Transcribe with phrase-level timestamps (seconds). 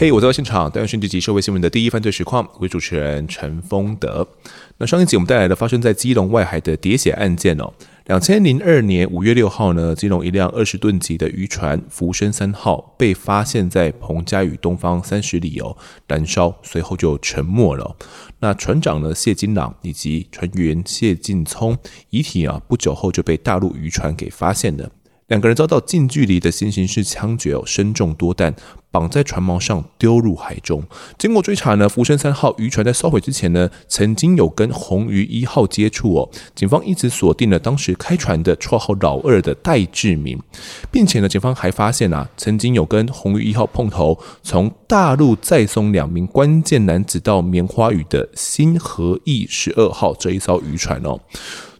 [0.00, 4.28] 嘿，hey, 我在现场，带您讯息社会新闻的第一犯罪实况，为主持人陈丰德。
[4.76, 7.72] 那上一集我们带来的发生在基隆外海的喋血案件哦，
[8.06, 15.76] 两千零二年五月六号呢，基隆一辆二十吨级的渔船“福生三号”被发现在彭佳屿东方三十里哦
[16.06, 17.96] 燃烧，随后就沉没了。
[18.38, 21.76] 那船长呢谢金朗以及船员谢进聪
[22.10, 24.88] 遗体啊，不久后就被大陆渔船给发现了。
[25.28, 28.54] 两个人遭到近距离的行刑式枪决哦，身中多弹，
[28.90, 30.82] 绑在船锚上丢入海中。
[31.18, 36.30] 经过追查呢，福生三号渔船在烧毁之前呢，曾经有跟红鱼一号接触哦。
[36.54, 40.40] 警方一直锁定了当时开船的绰号老二的戴志明，
[40.90, 51.20] 并且呢，警方还发现啊，曾经有跟红鱼一号碰头，从大陆再送两名关键男子到棉花屿的新和义十二号这一艘渔船哦。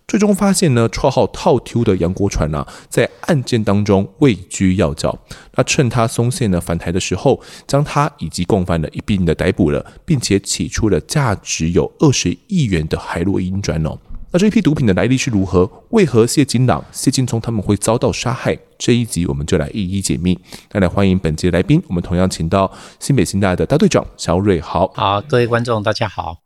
[0.09, 5.19] 最终发现呢，绰号套 Q 的杨国传呢，在案件当中位居要角。
[5.55, 13.99] 那趁他松懈呢返台的时候，将他以及共犯的一并的逮捕了，并且起出了价值有二十亿元的海洛因砖哦。
[14.31, 15.71] 那这一批毒品的来历是如何？
[15.89, 18.59] 为何谢金朗、谢金聪他们会遭到杀害？
[18.77, 20.39] 这一集我们就来一一解密。
[20.73, 22.71] 那来欢迎本集的来宾，我们同样请到
[23.01, 24.87] 新北新大的大队长小瑞豪。
[24.95, 26.43] 好，各位观众大家好。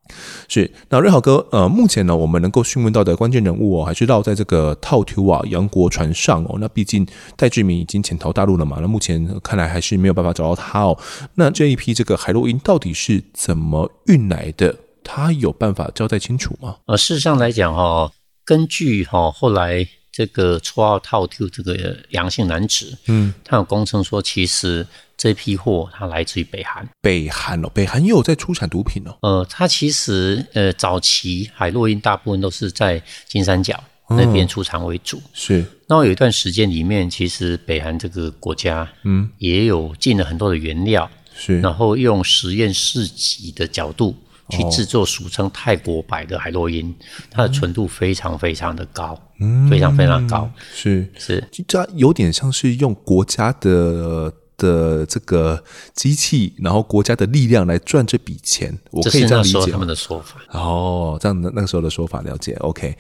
[0.47, 6.59] 是，那瑞豪哥，呃，目前呢，我们能够讯问到的关键人物哦，还是绕在这个套图啊杨国船上哦。
[6.61, 7.05] 那毕竟
[7.37, 10.97] 戴志明已经潜逃大陆了嘛，那目前看来还是没有办法找到他哦。
[11.35, 14.77] 那这一批这个海洛因到底是怎么运来的？
[15.05, 16.77] 他有办法交代清楚吗？
[16.87, 18.13] 呃，事实上来讲哈，
[18.45, 24.87] 根据哈后来这个绰号套 Q 这个阳性男子，嗯，他有供称说，其实
[25.17, 26.87] 这批货它来自于北韩。
[27.01, 29.17] 北韩哦，北韩又有在出产毒品哦。
[29.23, 35.23] 呃，它其实呃早期海洛因大部分都是在金三角那边出产为主。
[35.33, 35.65] 是。
[35.89, 44.15] 那有一段时间里面，其实北韩这个国家，嗯，也有进了很多的原料，是，然后用实验室级的角度。
[44.51, 46.95] 去制作俗称泰国白的海洛因，
[47.31, 55.63] 它的纯度非常非常的高，嗯，非常非常高，是是，这有点像是用国家的的这个
[55.95, 59.73] 机器，然后国家的力量来赚这笔钱，我可以这样理解。
[59.73, 62.97] 他们的说法哦，这样的那个时候的说法了解，OK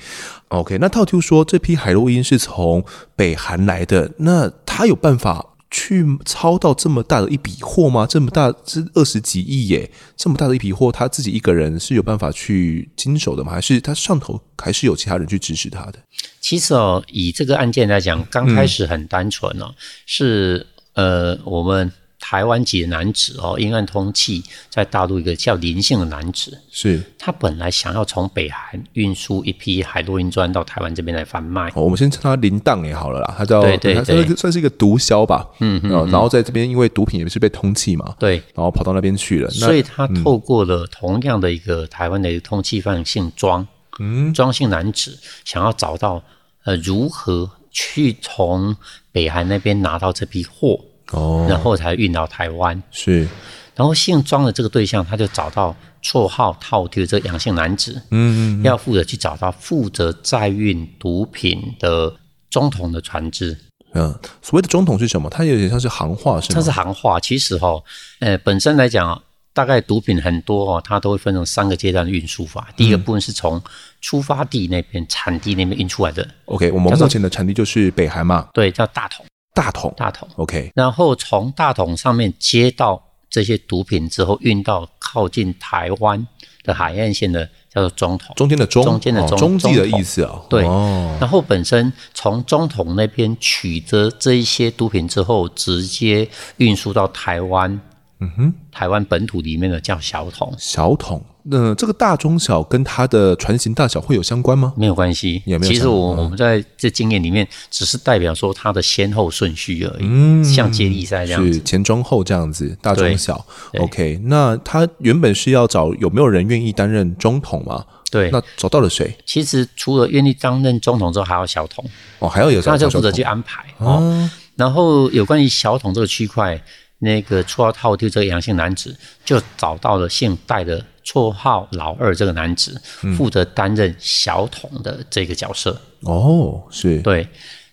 [0.48, 0.78] OK。
[0.78, 5.46] 那套 Q 说这批海洛因是从北韩来的，那他有办法？
[5.72, 8.06] 去操到这么大的一笔货吗？
[8.06, 13.50] 这么大，这二十几亿耶，这么大的一笔货，他自己一个人是有办法去经手的吗？
[13.50, 15.94] 还是他上头还是有其他人去支持他的？
[16.40, 19.74] 其实哦，以这个案件来讲，刚开始很单纯哦，嗯、
[20.06, 21.90] 是呃我们。
[22.24, 24.40] 台湾籍的男子哦，因案通缉
[24.70, 27.02] 在大陆一个叫林姓的男子，是。
[27.18, 31.72] 他本来想要从北韩运输一批海洛因砖到台湾这边来贩卖。
[31.74, 43.66] 我们先称他林荡也好了啦，他叫对对对，他算是一个毒枭吧，嗯嗯，然后在这边因为毒品也是被通缉嘛，对，然后跑到那边去了，所以他透过了同样的一个台湾的一个通缉犯姓庄，
[43.98, 46.22] 嗯，庄姓男子想要找到
[46.62, 48.76] 呃如何去从
[49.10, 50.80] 北韩那边拿到这批货。
[51.10, 52.82] 哦，然后才运到台湾。
[52.90, 53.28] 是，
[53.74, 62.14] 然后姓庄的这个对象，他就找到绰号套 Q 这个杨姓男子，嗯，嗯，嗯，要负责去找到负责载运毒品的
[62.48, 63.56] 中统的船只。
[63.94, 65.28] 嗯，所谓的中统是什么？
[65.28, 66.54] 它有点像是行话，是吗？
[66.54, 67.20] 它是行话。
[67.20, 67.84] 其实哈、哦，
[68.20, 72.68] 呃，本身来讲，大概毒品很多哦，它都会分成三个阶段的运输法。
[72.74, 73.62] 第一个部分是从
[74.00, 76.26] 出发地那边、产地那边运出来的。
[76.46, 78.48] OK，我们目前的产地就是北韩嘛？
[78.54, 79.26] 对，叫大同。
[79.54, 80.72] 大桶，大桶，OK。
[80.74, 86.26] 然后从大桶上面接到这些毒品之后，运到靠近台湾
[86.62, 90.40] 的海岸线的叫做中桶，中间的中，中间的中，中继的意思啊。
[90.48, 90.62] 对。
[90.62, 97.80] 然后本身从中统那边取得这一些毒品之后，直接运输到台湾。
[98.22, 101.20] 嗯哼，台湾本土里面的叫小桶，小桶。
[101.44, 104.72] 那这个大中小跟它的船型大小会有相关吗？
[104.76, 105.72] 没有关系，也没有。
[105.72, 110.04] 其实我我们在这经验里面，只是代表说它的先后顺序而已。
[110.04, 113.44] 嗯，像接力赛这样子，是前中后这样子，大中小。
[113.80, 117.84] OK，那他原本是要找有没有人愿意担任中统吗？
[118.08, 119.12] 对，那找到了谁？
[119.26, 121.84] 其实除了愿意担任中统之后，还有小童
[122.20, 123.94] 哦，还要有小他就负责去安排哦。
[123.94, 126.62] 哦然后有关于小童这个区块，
[127.02, 132.80] 那个绰号套 Q 这个杨姓男子，就找到了姓戴的绰号老二这个男子，
[133.16, 135.80] 负责担任小童的这个角色。
[136.02, 137.00] 哦，是。
[137.02, 137.28] 对。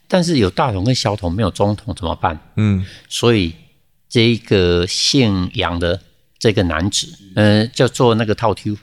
[0.08, 2.40] 但是有大童跟小童，没有中童怎么办？
[2.56, 3.54] 嗯，所以
[4.10, 6.02] 这个姓杨的
[6.40, 8.76] 这个男子，呃，叫做那个套 Q，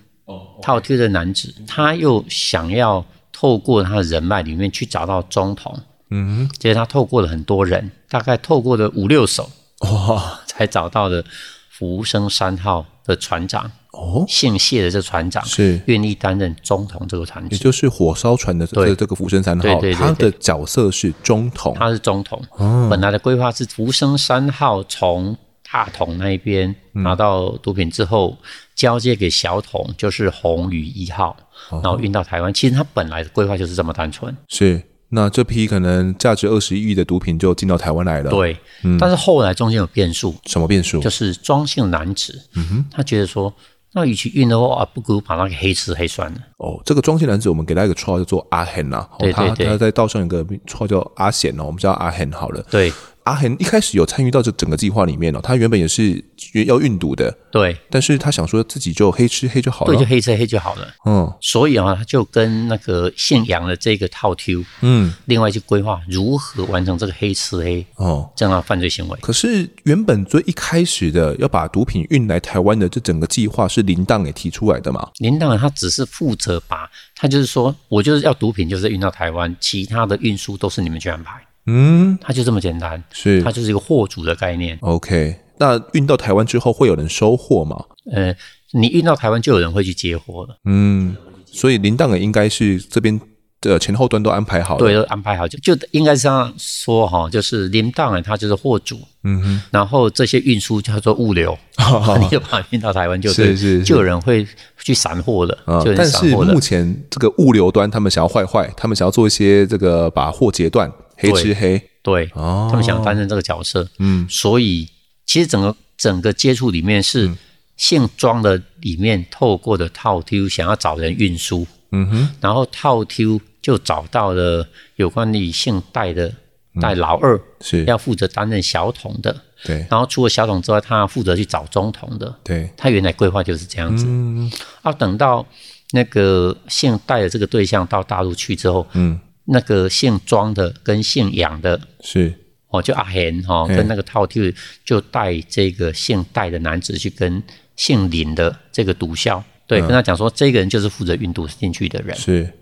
[0.62, 5.76] 套 Q 的男子，他又想要透过他的人脉里面去找到中童，
[6.10, 9.50] 嗯，结果他透过了很多人，大概透过了五六手，
[9.80, 11.24] 哇，才找到了
[11.70, 13.70] 福生三号的船长。
[13.92, 22.42] 哦，姓谢的这船长是愿意担任中统这个船，也就是火烧船的这这个福生三号，对对对对，他的角色是中统，他是中统。
[22.58, 25.34] 哦、本来的规划是福生三号从
[25.70, 31.34] 大统那边拿到毒品之后，嗯、交接给小统，就是红鱼一号，
[31.70, 32.52] 然后运到台湾。
[32.52, 34.36] 其实他本来的规划就是这么单纯。
[34.48, 34.82] 是。
[35.08, 38.30] 那这批可能价值二十亿的毒品就进到台湾来了。
[38.30, 40.34] 对，嗯，但是后来中间有变数。
[40.46, 41.00] 什么变数？
[41.00, 43.52] 就是庄姓男子，嗯哼，他觉得说，
[43.92, 46.38] 那与其运的话，不如把那个黑吃黑算了。
[46.58, 52.64] 哦，这个庄姓男子，我们给他一个绰号叫做阿贤呐，对对对，他他在道上有个绰号叫阿贤哦，我们叫阿贤好了。
[52.70, 52.92] 对。
[53.26, 56.24] 阿恒一开始有参与到这整个计划里面哦，他原本也是
[56.66, 68.30] 要运毒的，对，但是他想说自己就黑吃黑就好了，对，就黑吃黑就好了，嗯，所以啊，他就跟那个姓杨的这个套 Q，嗯，另外去规划如何完成这个黑吃黑哦。
[68.36, 69.18] 这样的犯罪行为。
[69.20, 75.10] 可是原本最一开始的要把毒品运来台湾的这整个计划是林荡给提出来的嘛？
[75.18, 81.40] 林荡他只是负责把，他就是说我就是要毒品，就是运到台湾，其他的运输都是你们去安排。
[81.66, 84.78] 嗯，它就这么简单，是，它就是一个货主的概念。
[84.80, 87.84] OK，那运到台湾之后会有人收货吗？
[88.12, 88.34] 呃，
[88.72, 90.58] 你运到台湾就有人会去接货了。
[90.64, 93.20] 嗯，所以林荡也应该是这边
[93.60, 104.46] 的前后端都安排好了，对，都安排好就就应该是这样说哈，就是林荡他就是货主，嗯哼，然后这些运输叫做物流，哦、 你就把它运到台湾就对，是是是，就有人会
[104.84, 110.92] 去散货的，嗯、但是目前这个物流端他们想要坏坏，他们想要做一些这个把货截断。
[111.16, 114.88] 黑吃黑，对，哦，他们想担任这个角色，嗯，所以
[115.24, 117.32] 其实整个整个接触里面是
[117.76, 126.32] 姓庄的里面透过的套 Q 想要找人运输，嗯哼，然后套 Q 就找到了有关于姓戴的
[126.80, 127.84] 戴老二是。
[127.86, 129.34] 要负责担任小统的，
[129.64, 134.50] 对，然后除了小统之外，他负责去找中统的，对，他原来规划就是这样子，嗯，
[134.82, 135.46] 啊，等到
[135.92, 139.18] 那个姓戴的这个对象到大陆去之后，嗯。
[139.46, 142.34] 那个姓庄的跟姓杨的，是
[142.68, 144.52] 哦，就阿贤哈，跟那个套 Q
[144.84, 147.40] 就带这个姓戴的男子去跟
[147.76, 152.16] 姓林的这个毒枭，对，跟他讲说，这个人就是负责运毒进去的人。
[152.16, 152.52] 是，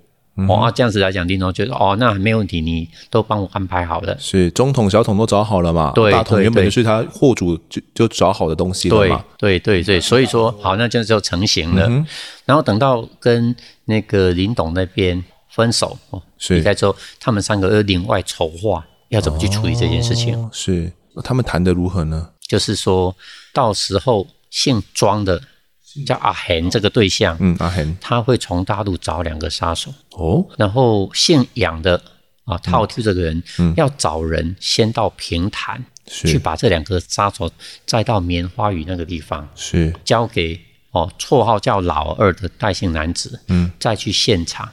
[0.46, 4.14] 哦，这样子来讲，林总觉得哦，那没问题，你都帮我安排好了。
[4.20, 5.90] 是，中统、小统都找好了嘛？
[5.94, 9.24] 对，大统原本就是他货主就就找好的东西了嘛？
[9.38, 11.88] 对，对，对，对，所以说好，那这样就成型了。
[12.44, 15.24] 然后等到跟那个林董那边。
[15.54, 20.36] 分手哦，离开之后，他们三个又另外筹划要怎么去处理这件事情。
[20.36, 20.92] 哦、是，
[21.22, 22.30] 他们谈的如何呢？
[22.40, 23.14] 就是说
[23.52, 25.40] 到时候姓庄的
[26.04, 29.94] 叫阿恒这个对象，嗯，阿恒他会从大陆找两个杀手。
[30.10, 32.02] 哦，然后姓杨的
[32.44, 37.48] 啊套住这个人，嗯，要找人先到平潭去把这两个杀手
[37.86, 39.94] 再到棉花屿那个地方，是。
[40.04, 44.68] 交给哦绰号叫老二的戴姓男子，嗯，再去现场。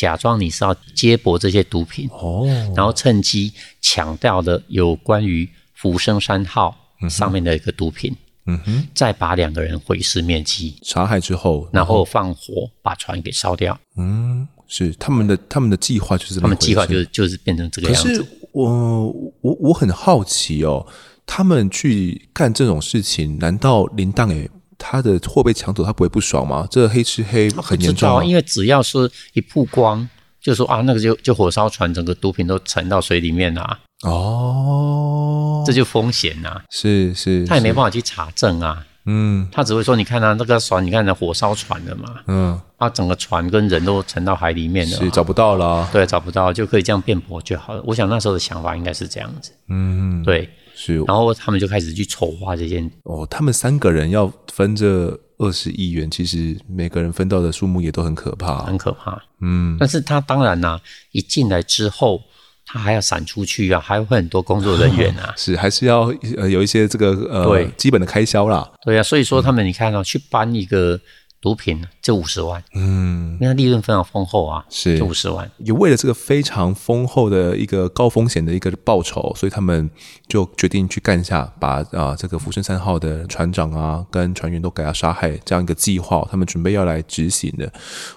[0.00, 3.52] 假装你是要接驳这些毒品哦，然后趁机
[3.82, 6.74] 抢掉了有关于福生三号
[7.10, 8.16] 上面的一个毒品，
[8.46, 13.78] 嗯哼，再把两个人毁尸灭迹，杀害之后，然后放火把船给烧掉。
[13.98, 18.26] 嗯，是他们的他们的计划就是他们计划就是就是变成这个样子。
[18.52, 19.06] 我
[19.42, 20.86] 我我很好奇哦，
[21.26, 24.50] 他们去干这种事情，难道林荡也？
[24.80, 26.66] 他的货被抢走，他不会不爽吗？
[26.70, 30.08] 这个、黑吃黑很严重、啊，因为只要是一曝光，
[30.40, 33.78] 就说啊，那个就就火烧船，整个毒品都沉到水里面啊。
[34.02, 36.62] 哦，这就风险啊。
[36.70, 38.86] 是是，他也没办法去查证啊。
[39.06, 42.20] 嗯，他只会说，你看啊，那个船，你看那火烧船了嘛。
[42.26, 45.88] 嗯，啊，整个船跟人都沉到海里面了，是找不到了、啊。
[45.92, 47.82] 对，找不到就可以这样辩驳就好了。
[47.86, 49.52] 我想那时候的想法应该是这样子。
[49.68, 50.48] 嗯，对。
[50.82, 52.90] 是，然后他们就开始去筹划这件。
[53.02, 59.22] 哦，他们三个人要分这二十亿元，其实每个人分到的数目也都很可怕，很可怕。
[59.42, 60.80] 嗯，但是他当然啦、啊，
[61.12, 62.22] 一进来之后，
[62.64, 67.70] 他还要闪出去啊，还会很多工作人员啊， 是还是要呃有一些这个呃对。
[67.76, 68.66] 基本的开销啦。
[68.82, 70.98] 对啊，所以说他们你看到、啊嗯、去搬一个
[71.40, 75.50] 毒品就五十万，嗯，因为利润非常丰厚啊，是就五十万。
[75.56, 79.90] 也为了这个非常丰厚的一个高风险的一个报酬，所以他们
[80.28, 87.72] 就决定去干下，把啊、呃、这个福生三号的船长啊跟船员都给他杀害这样一个计划，他们准备要来执行的。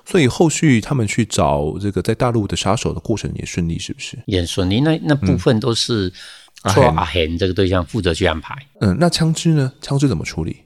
[0.05, 4.19] 所以后续他们去找这个在大陆的杀手的过程也顺利，是不是？
[4.25, 6.11] 也顺利，那那部分都是
[6.73, 8.53] 做阿贤这个对象负责去安排。
[8.81, 9.71] 嗯，那枪支呢？
[9.79, 10.57] 枪支怎么处理？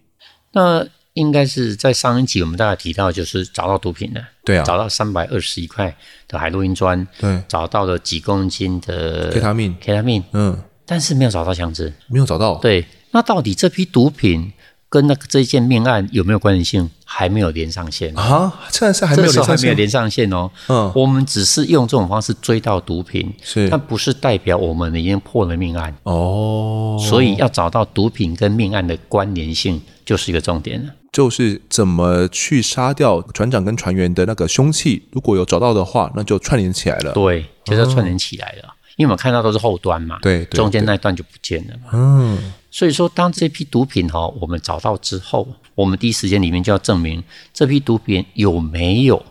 [0.54, 0.84] 那
[1.18, 5.96] 应该是在上一集我们大概提到，就是找到毒品了，对啊，找到三百二十一块
[6.28, 14.54] 的海洛因砖，对，找到了几公斤的 K 他命，K 他命，嗯，但是没有找到枪支，没有找到，对，那到底这批毒品
[14.90, 16.90] 跟那个这件命案有没有关联性？
[17.10, 30.92] 还没有连上线啊，现在是还没有连上线，还没有连上线哦，嗯，我们只是用这种方式追到毒品，是，但不是代表我们已经破了命案哦，所以要找到毒品跟命案的关联性，就是一个重点了。
[31.12, 37.14] 就是怎么去杀掉船长跟船员的那个凶器，如果有找到的话，那就串联起来了。
[37.14, 41.90] 对，就是要串联起来了，哦、因为我们看到都是后端嘛，对，对中间那一段就不见了嘛。
[41.94, 49.26] 嗯，所以说，当这批毒品哈，我们找到之后，我们第一时间里面就要证明这批毒品有没有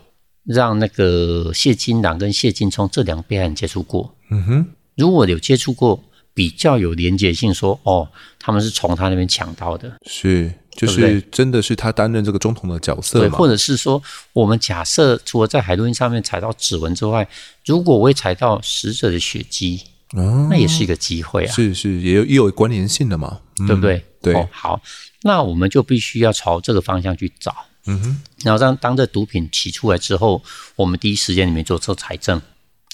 [0.44, 4.12] 让那个谢金朗跟谢金聪这两个被害人接触过。
[4.30, 4.66] 嗯哼，
[4.96, 6.02] 如果有接触过，
[6.34, 10.52] 比较有连结性说，说哦，他们是从他那边抢到的，是。
[10.76, 14.02] 就是真的是他担任这个总统的角色，对，或者是说，
[14.32, 17.26] 我们假设除了在海洛因上面采到指纹之外，
[17.64, 24.04] 如果我也采到死者的血迹，哦，那也是一个机会啊，是是，也有也有关联性的嘛，对不对？
[24.20, 24.80] 对，哦，好，
[25.22, 27.54] 那我们就必须要朝这个方向去找，
[27.86, 30.42] 嗯哼，然后当当这毒品取出来之后，
[30.74, 32.40] 我们第一时间里面做做财政，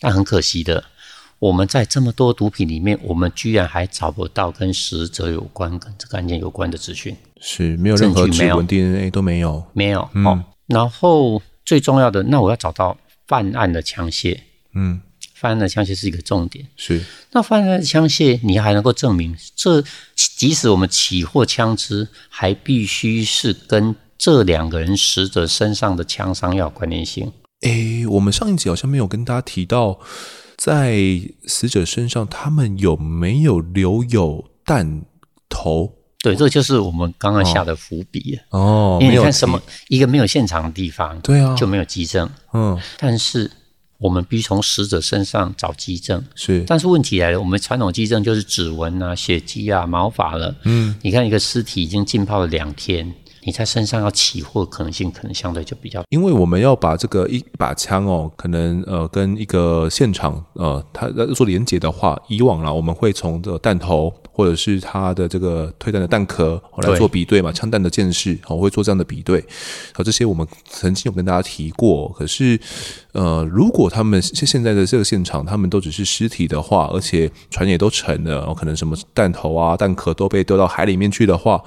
[0.00, 0.84] 但很可惜的。
[1.42, 10.08] 我们在这么多毒品里面，我们居然还找不到跟死者有关、跟这个案件有关的资讯，是没有任何指纹、DNA 都没有，没有。
[10.14, 12.96] 嗯、哦，然后最重要的，那我要找到
[13.26, 14.38] 犯案的枪械。
[14.76, 15.00] 嗯，
[15.34, 16.64] 犯案的枪械是一个重点。
[16.76, 19.82] 是，那犯案的枪械，你还能够证明这？
[20.14, 27.32] 即使我们起获枪支，还必须是跟这两个人死者身上的枪伤要有关联性。
[27.62, 29.98] 诶，我们上一集好像没有跟大家提到。
[30.56, 35.02] 在死者身上，他们有没有留有弹
[35.48, 35.92] 头？
[36.22, 38.98] 对，这就是我们刚刚下的伏笔哦。
[39.00, 42.30] 因为你看什么，一个没有现场的地方，对啊，就没有迹证。
[42.52, 43.50] 嗯，但是
[43.98, 46.24] 我们必须从死者身上找迹证。
[46.36, 50.54] 是，但是问题来了，我们传统迹证就是指纹啊、血迹啊、毛发了。
[50.62, 53.12] 嗯，你看一个尸体已经浸泡了两天。
[53.44, 69.44] 你在身上要起获可能性，可能相对就比较，因为我们要把这个一把枪哦，可能呃跟一个现场呃，它做连接的话，以往啦，我们会从这个弹头或者是它的这个退弹的弹壳来做比对嘛，枪弹的见识，我会做这样的比对，
[69.92, 72.08] 好，这些我们曾经有跟大家提过。
[72.10, 72.58] 可是
[73.12, 81.60] 呃，如果他们现现在的这个现场，他们都只是尸体的话，而且船也都沉了，可能什么弹头啊、弹壳都被丢到海里面去的话。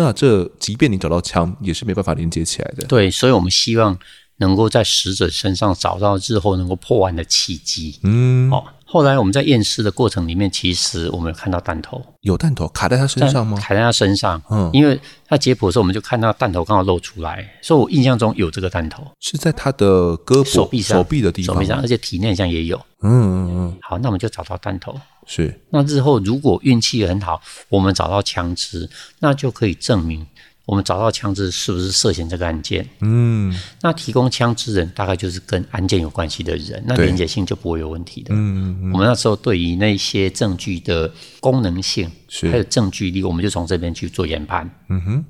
[0.00, 2.86] 那这即便你找到枪，也是没办法连接起来的。
[2.86, 3.98] 对，所以我们希望
[4.38, 8.00] 能够在死者身上找到日后能够破案的契机。
[8.02, 13.58] 嗯，哦，后来我们在验尸的过程里面，其实我们有看到弹头，有弹头卡在他身上吗？
[13.60, 22.80] 卡在他身上，嗯，因为他解剖的时候，我们就看到弹头刚好露出来，所以我印象中有这个弹头是在他的胳膊、手臂上、手臂的地方，手臂上，而且体内好像也有。
[23.02, 24.98] 嗯嗯嗯，好，那我们就找到弹头。
[25.32, 30.26] 是，那日后如果运气很好，我们找到枪支，那就可以证明
[30.66, 32.84] 我们找到枪支是不是涉嫌这个案件。
[33.00, 38.34] 嗯，那提供枪支人大概就是跟案件有关系的人，那连结性就不会有问题的。
[38.34, 41.08] 嗯，嗯，我们那时候对于那些证据的
[41.38, 42.10] 功能性，
[42.50, 44.68] 还有证据力，我们就从这边去做研判。
[44.88, 45.24] 嗯哼，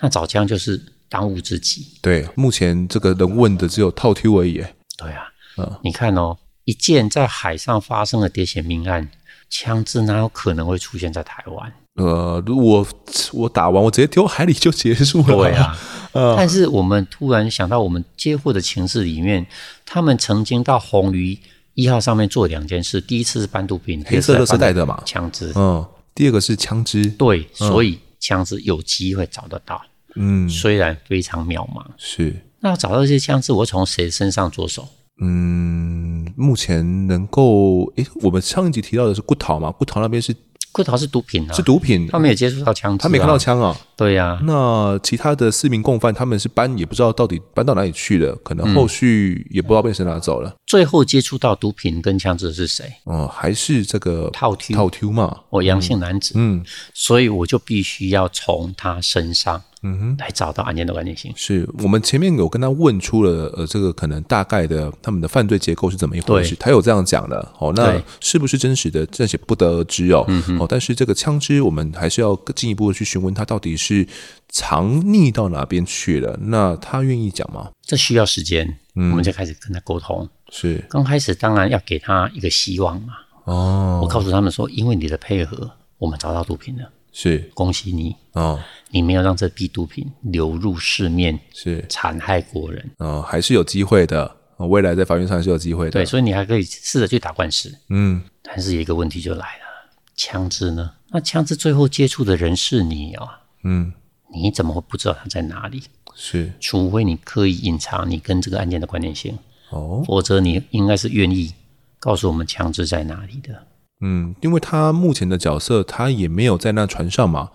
[0.00, 1.86] 那找枪就是当务之急。
[2.00, 4.64] 对，目前这个能问的只有套 Q 而已。
[4.96, 5.24] 对啊，
[5.58, 9.10] 嗯，你看哦，一件在海上发生的喋血命案。
[9.52, 11.70] 枪支哪有可能会出现在台湾？
[11.96, 12.86] 呃，如果
[13.34, 15.26] 我打完，我直接丢海里就结束了。
[15.26, 15.78] 对啊，
[16.12, 19.46] 呃，但是我们突然想到，我们接获的情势里面，
[19.84, 21.38] 他们曾经到红鱼
[21.74, 25.52] 一号上面做两件事：第一次是搬毒品，黑色垃圾袋的嘛，枪支。
[25.54, 27.04] 嗯，第二个是枪支。
[27.04, 29.82] 对，所以枪支有机会找得到。
[30.16, 31.84] 嗯，虽然非常渺茫。
[31.98, 32.34] 是。
[32.60, 34.88] 那要找到这些枪支，我从谁身上着手？
[35.20, 39.70] 嗯，目前能够诶，我们上一集提到的是顾桃嘛？
[39.70, 40.34] 顾桃那边是
[40.72, 43.76] 顾桃是毒品啊，是毒品，他没有接触到枪支，啊，他没看到枪啊。
[43.94, 50.48] 对呀，啊，那其他的四名共犯，他们是搬也不知道到底搬到哪里去了，可能后续也不知道被谁拿走了。
[50.48, 52.90] 嗯，最后接触到毒品跟枪支的是谁？
[53.04, 55.40] 哦，还是这个套 Q 套 Q 嘛？
[55.50, 56.32] 哦，阳性男子。
[56.36, 56.64] 嗯，
[56.94, 61.32] 所以我就必须要从他身上嗯哼，来找到案件的关键性。
[61.34, 70.24] 是我们前面有跟他问出了呃，这个可能大概的他们的犯罪结构是怎么一回事，他有这样讲的哦，那是不是真实的，暂且不得而知哦。
[70.28, 74.06] 嗯、哦，但是这个枪支我们还是要进一步的去询问他到底是
[74.48, 76.38] 藏匿到哪边去了。
[76.42, 77.70] 那他愿意讲吗？
[77.82, 80.28] 这需要时间，嗯，我们就开始跟他沟通。
[80.50, 83.14] 是刚开始当然要给他一个希望嘛。
[83.44, 86.88] 哦，我告诉他们说，因为你的配合，我们找到毒品了。
[87.12, 88.58] 是，恭喜你哦，
[88.90, 95.90] 你没有让这批毒品流入市面，是残害国人哦，还是有机会的，未来在法院上还是有机会的。
[95.90, 97.72] 对，所以你还可以试着去打官司。
[97.90, 100.90] 嗯，但是有一个问题就来了，枪支呢？
[101.10, 103.28] 那枪支最后接触的人是你哦。
[103.64, 103.92] 嗯，
[104.32, 105.82] 你怎么会不知道他在哪里？
[106.14, 109.38] 是，除非你刻意隐藏你跟这个案件的关联性
[109.70, 111.52] 哦，否则你应该是愿意
[111.98, 113.66] 告诉我们枪支在哪里的。
[114.02, 117.48] 嗯，因为他目前的角色，他也没有在那船上嘛，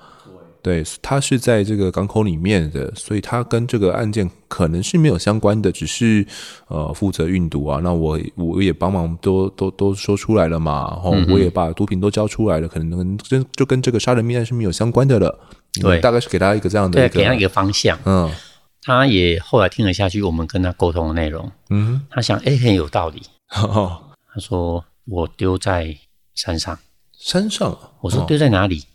[0.61, 6.25] 对，他是在这个港口里面的，所以他跟这个案件可能是没有相关的，只是
[6.67, 7.79] 呃负责运毒啊。
[7.83, 15.39] 那我我也帮忙都都都说出来了嘛，然后我也把毒品都交出来了，可能跟就跟这个杀人命案是没有相关的了。
[15.81, 17.99] 对，大概是给他一个这样的一个，对，给他一个方向。
[18.05, 18.31] 嗯，
[18.81, 23.21] 他也后来听了下去，我们跟他沟通的内容，嗯，他想，哎，很有道理。
[23.53, 24.01] 哦，
[24.33, 25.95] 他说我丢在。
[26.37, 26.79] 山上，
[27.19, 28.79] 山上，我说丢在哪里？
[28.79, 28.85] 哦、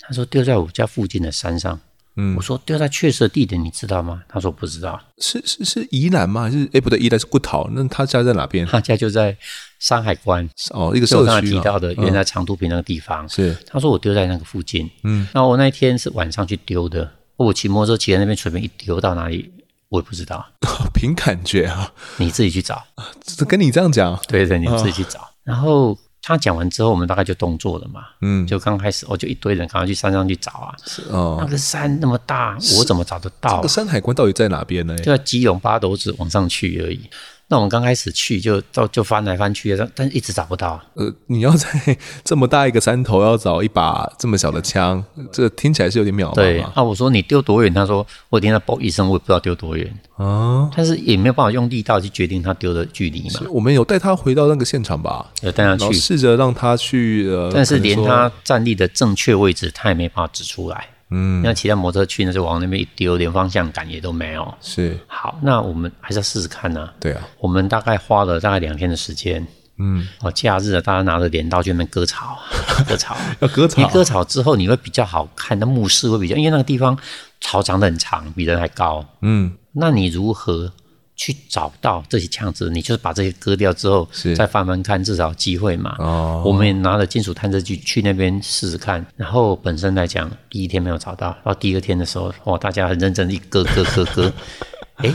[0.00, 1.80] 他说丢在我家附近的山上。
[2.16, 4.22] 嗯，我说丢在确实的地点，你知道吗？
[4.28, 5.00] 他说不知道。
[5.18, 6.42] 是是是宜兰吗？
[6.42, 7.68] 还是哎不对，宜兰是骨头。
[7.72, 8.66] 那他家在哪边？
[8.66, 9.34] 他家就在
[9.78, 11.20] 山海关哦，一个社区。
[11.20, 13.24] 我刚才提到的原来长途平那个地方。
[13.24, 14.90] 嗯、是，他说我丢在那个附近。
[15.04, 17.10] 嗯，那我那一天是晚上去丢的。
[17.36, 19.50] 我骑摩托车骑在那边，随便一丢到哪里，
[19.88, 20.44] 我也不知道。
[20.92, 22.84] 凭感觉啊，你自己去找。
[23.22, 24.20] 这跟你这样讲？
[24.28, 25.20] 对对，你自己去找。
[25.20, 25.96] 哦、然后。
[26.22, 28.06] 他讲完之后，我们大概就动作了嘛。
[28.20, 30.74] 嗯，就刚开始，我就一堆人赶快去山上去找啊。
[30.84, 33.56] 是哦，那个山那么大，我怎么找得到啊？
[33.56, 34.96] 这个山海关到底在哪边呢？
[34.98, 37.08] 就在基隆八斗子往上去而已。
[37.50, 40.80] 那我们刚开始去就到就翻来翻去的，但是一直找不到。
[40.94, 41.68] 呃，你要在
[42.22, 46.34] 这么大一个山头要找一把这么小的枪，这听起来是有点渺茫。
[46.36, 47.74] 对，啊，我说你丢多远？
[47.74, 49.92] 他说我听他嘣一声，我也不知道丢多远。
[50.16, 53.40] 啊，但是也没有办法用力道去决定他丢的距离嘛。
[53.50, 55.28] 我们有带他回到那个现场吧？
[55.42, 57.28] 有带他去，试着让他去。
[57.28, 60.86] 呃，但是连他站立的正确位置，他也没办法指出来。
[61.10, 64.54] 嗯，那骑辆摩托车去，呢就往那边一丢，连方向感也都没有。
[64.60, 66.94] 是，好，那我们还是要试试看呢、啊。
[67.00, 69.46] 对啊，我们大概花了大概两天的时间。
[69.82, 72.38] 嗯，哦，假日啊，大家拿着镰刀去那边割草，
[72.86, 73.80] 割草要割草。
[73.80, 76.96] 你割草之后，你会比较好看，那墓室会比较，因为那个地方
[77.40, 79.04] 草长得很长，比人还高。
[79.22, 80.72] 嗯，那你如何？
[81.20, 85.94] 去找到这些枪支，你就是把这些割掉之后，再翻翻看，至少有机会嘛。
[85.98, 94.32] 哦，我们也拿了金属探测器去那边试试看，然后本身来讲，第一天没有找到，到第二天的时候，哇，大家很认真的一割割割割，
[94.96, 95.14] 哎，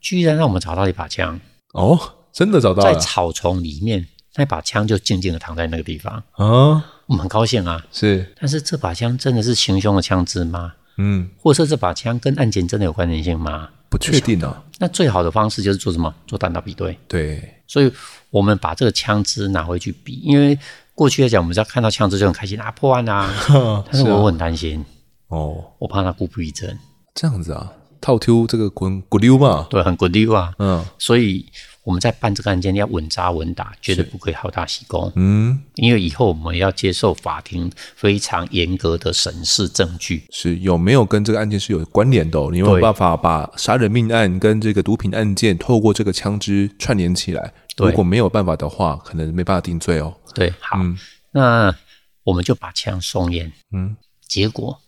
[0.00, 1.38] 居然让我们找到一把枪。
[1.74, 2.00] 哦，
[2.32, 6.14] 真的找到了，在草丛里面，那把枪就静静的躺在那个地方。
[6.32, 7.84] 啊，我们很高兴啊。
[7.92, 10.72] 是，但是这把枪真的是行凶的枪支吗？
[10.96, 13.68] 嗯，或者说这把枪跟案件真的有关联性吗？
[13.92, 14.64] 不确定呢、啊。
[14.78, 16.12] 那最好的方式就是做什么？
[16.26, 16.98] 做弹道比对。
[17.06, 17.92] 对，所以
[18.30, 20.58] 我们把这个枪支拿回去比，因为
[20.94, 23.30] 过去来讲，我们只要看到枪支就很开心啊，破案啊。
[23.92, 24.82] 但是我很担心
[25.28, 26.78] 哦，我怕他故布疑阵。
[27.14, 29.66] 这样子啊，套丢这个滚滚溜嘛？
[29.68, 30.54] 对，很滚溜啊。
[30.58, 31.46] 嗯，所以。
[31.84, 35.12] 我们在办这个案件要稳扎稳打，绝对不可以好大喜功。
[35.16, 42.50] 嗯，因为以后我们要接受法庭非常严格的审视证据，是有没有跟这个案件是有关联的哦？
[42.52, 47.52] 你有没有办法把杀人命案跟这个毒品案件透过这个枪支串联起来？
[47.76, 50.14] 如果没有办法的话，可能没办法定罪哦。
[50.34, 50.96] 对，好，嗯，
[51.32, 51.74] 那
[52.22, 53.50] 我们就把枪送验。
[53.72, 53.96] 嗯，
[54.28, 54.80] 结果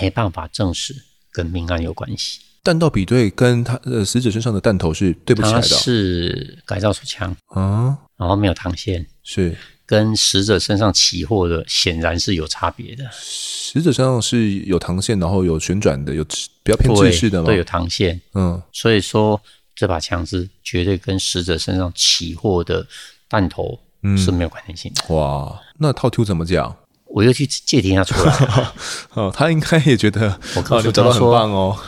[0.00, 0.94] 没办法证实
[1.30, 2.40] 跟命案有关系。
[2.66, 13.04] 弹道比对跟他呃死者身上的弹头是对不起来的，是改造手枪啊，然后没有膛线，是跟死者身上起获的显然是有差别的。
[13.12, 16.24] 死者身上是有膛线，然后有旋转的，有
[16.64, 17.46] 比较偏制式的吗？
[17.46, 18.20] 对，有膛线。
[18.34, 19.40] 嗯，所以说
[19.76, 22.84] 这把枪支绝对跟死者身上起获的
[23.28, 23.78] 弹头
[24.18, 25.02] 是没有关联性的。
[25.08, 25.16] 嗯。
[25.16, 26.76] 哇，那套 Q 怎么讲？
[27.08, 28.72] 我又去借听他出来，
[29.14, 31.78] 哦，他应该也觉得我告诉他找到很棒哦。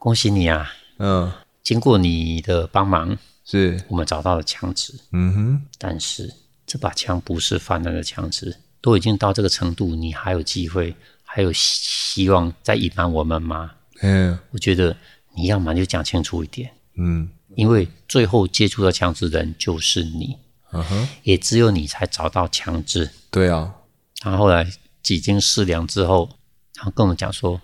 [0.00, 0.72] 恭喜你啊！
[0.96, 1.30] 嗯，
[1.62, 4.98] 经过你的帮忙，是我们找到了枪支。
[5.12, 6.34] 嗯哼，但是
[6.66, 13.72] 这把枪不是犯案的枪支，都已经到这个程度，你还有机会，还有希望再隐瞒我们吗？
[14.00, 14.96] 嗯，我觉得
[15.36, 16.70] 你要么就讲清楚一点。
[16.96, 20.34] 嗯，因为最后接触到枪支的人就是你。
[20.72, 23.10] 嗯哼，也只有你才找到枪支。
[23.30, 23.74] 对啊。
[24.18, 24.66] 他后来
[25.02, 26.30] 几经思量之后，
[26.72, 27.60] 他跟我们讲说。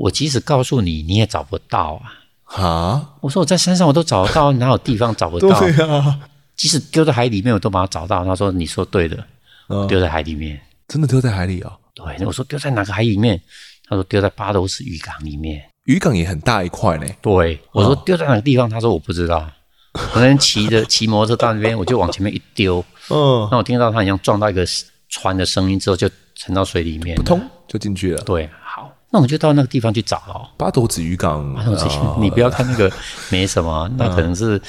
[0.00, 2.62] 我即使告诉你，你也找不到啊。
[2.62, 3.10] 啊！
[3.20, 5.48] 我说我在山上我都找得到，哪有地方找不到？
[5.60, 6.18] 对啊，
[6.56, 8.24] 即使丢在海里面，我都把它找到。
[8.24, 9.22] 他说：“你说对的，
[9.68, 10.60] 嗯丢在海里面。
[10.88, 13.40] 真的丢在海里啊、哦？”对，我说丢在哪个海里面？
[13.88, 15.62] 他说丢在八斗子渔港里面。
[15.84, 17.06] 渔港也很大一块呢。
[17.20, 18.68] 对，我说丢在哪个地方？
[18.70, 19.48] 他说我不知道。
[20.14, 22.82] 我那天骑着 骑摩托车到那边，我就往前面一丢。
[23.10, 24.64] 嗯，那我听到他好像撞到一个
[25.08, 28.22] 船的声音之后，就沉到水里面，扑通就进去了。
[28.22, 28.59] 对，好，
[29.12, 30.50] 那我们就到那个地方去找了。
[30.56, 31.86] 八斗子渔港，八斗子，
[32.20, 32.90] 你不要看那个
[33.30, 34.60] 没什么，那可能是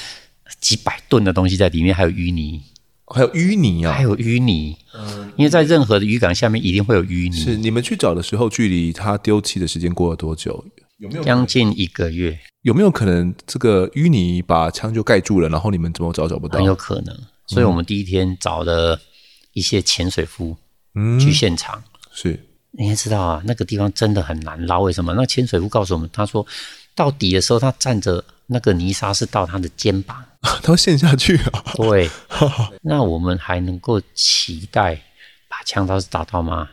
[0.60, 2.60] 几百吨的东西在里面，还有淤泥，
[3.06, 4.76] 还有淤泥啊，还有淤泥。
[4.94, 7.36] 嗯，因为在任何的渔港下面一定会有淤泥。
[7.36, 10.64] 是你们去找的时候，距离它丢弃的时间过了多久？
[10.98, 12.38] 有没有将近一个月？
[12.62, 16.58] 有没有可能这个淤泥把枪就盖住了，然后你们怎么找找不到？
[16.58, 17.16] 很有可能。
[17.48, 19.00] 所以我们第一天找了
[19.52, 20.56] 一些潜水夫，
[20.94, 21.82] 嗯，去现场。
[22.12, 22.38] 是，
[22.72, 24.80] 你也知道啊，那个地方真的很难捞。
[24.80, 25.12] 为什么？
[25.14, 26.46] 那潜水夫告诉我们，他说
[26.94, 30.24] 到底的时候，他站着那个泥沙是到他的肩膀，
[30.62, 31.64] 他陷下去啊。
[31.74, 32.10] 对，
[32.82, 34.94] 那我们还能够期待
[35.48, 36.68] 把枪刀是打到吗？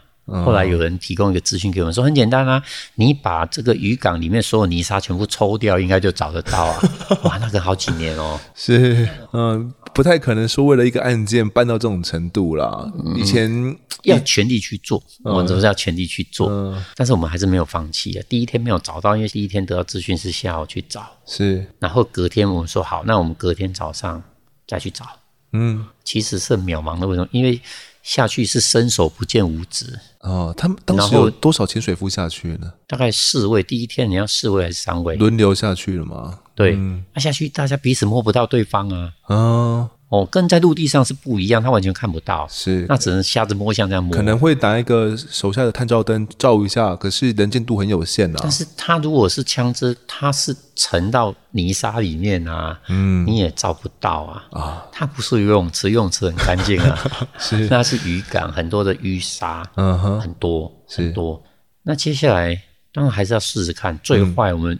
[0.45, 2.61] 后来有人提供一个资讯给我们，说很简单啊，
[2.93, 6.79] 你把这个渔港里面所有泥沙全部抽掉，应该就找得到啊。
[7.25, 8.39] 哇，那个好几年哦。
[8.53, 12.91] 是，嗯，不太可能说为了一个案件办到这种程度啦。
[13.15, 16.75] 以前要全力去做，我们都是要全力去做。
[16.95, 18.23] 但是我们还是没有放弃啊。
[18.29, 21.65] 第一天没有找到，因为第一天得到资讯是下午去找，是。
[21.79, 24.21] 然后隔天我们说好，那我们隔天早上
[24.67, 25.05] 再去找。
[25.51, 27.27] 嗯，其实是渺茫的，为什么？
[27.31, 27.59] 因为
[28.03, 30.53] 下去是伸手不见五指哦。
[30.57, 32.71] 他们当时有多少潜水夫下去呢？
[32.87, 33.61] 大概四位。
[33.61, 35.15] 第一天你要四位还是三位？
[35.15, 36.39] 轮流下去了吗？
[36.55, 39.13] 对，那、嗯啊、下去大家彼此摸不到对方啊。
[39.27, 39.89] 哦。
[40.09, 44.15] 哦，跟在陆地上是不一样，他完全看不到，是，那只能瞎子摸象这样摸。
[44.15, 48.39] 可能会拿一个手下的探照灯照一下，可是能见度很有限啊。
[48.41, 54.43] 但是他如果是枪支，它是沉到泥沙里面啊，嗯，你也照不到啊。
[54.51, 56.99] 啊，它不是游泳池，游泳池很干净啊，
[57.37, 61.39] 是，那是渔港，很多的淤沙，嗯哼，很多很多。
[61.83, 62.59] 那接下来
[62.91, 64.79] 当然还是要试试看，最坏我们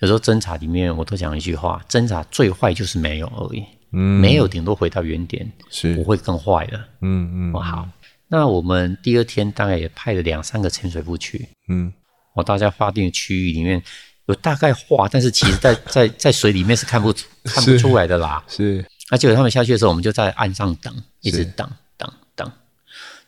[0.00, 3.64] 有时候侦查里面我都讲一句话，侦查最坏就是没有而已。
[3.92, 6.78] 嗯，没有，顶多回到原点，是不会更坏的。
[7.00, 7.88] 嗯嗯，哦好，
[8.28, 11.48] 那我们第二天大概也派了两三个潜水夫去。
[11.68, 11.92] 嗯，
[12.34, 13.82] 我大家划定的区域里面
[14.26, 18.42] 有大概画，但是其实在 在在水里面是看不出看不出来的啦。
[18.48, 22.50] 是，那结果他们下去的时候，我们就在岸上等，一直等等等，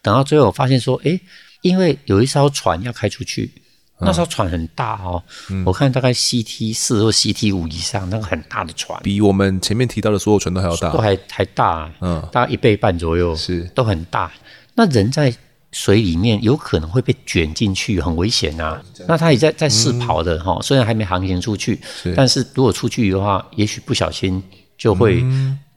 [0.02, 1.18] 等到最后我发现说，哎，
[1.62, 3.50] 因为有一艘船要开出去。
[4.00, 13.62] 那艘船很大哦，嗯、我看大概 CT 四或 CT 五以上，那个很大的船，比我们前面提到的所有船都还要大，都还还大，嗯，大概一倍半左右，是。
[13.74, 14.30] 都很大。
[14.74, 15.34] 那人在
[15.72, 18.80] 水里面有可能会被卷进去，很危险啊。
[19.06, 22.14] 那他也在在试跑的哈，嗯、虽然还没航行出去，是。
[22.14, 24.42] 但是如果出去的话，也许不小心
[24.78, 25.24] 就会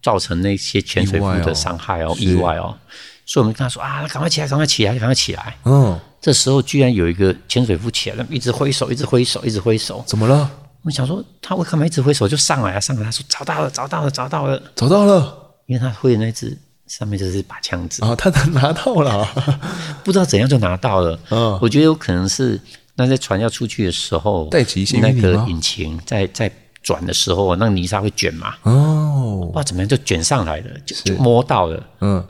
[0.02, 2.78] 造成那些潜水夫的伤害哦，意外哦。
[3.26, 5.58] 所以我们跟他说啊，赶快起来，赶快起来，赶快起来。
[5.66, 10.04] 嗯，这时候居然有一个潜水夫起来了，一直挥手，一直挥手，一直挥手。
[10.06, 10.50] 怎么了？
[10.84, 12.80] 我想说他为什么一直挥手就上来啊？
[12.80, 15.38] 上来，他说找到了，找到了，找到了，找到了。
[15.66, 16.58] 因为他挥的那只
[16.88, 19.28] 上面就是一把枪子啊，他拿到了，
[20.04, 21.20] 不知道怎样就拿到了。
[21.30, 22.60] 嗯，我觉得有可能是
[22.96, 26.52] 那在船要出去的时候，带起一些那个引擎在在
[26.84, 28.56] 转的时候，那个泥沙会卷嘛。
[28.64, 31.84] 哦，不知道怎么样就卷上来了，就就摸到了。
[32.02, 32.24] 嗯。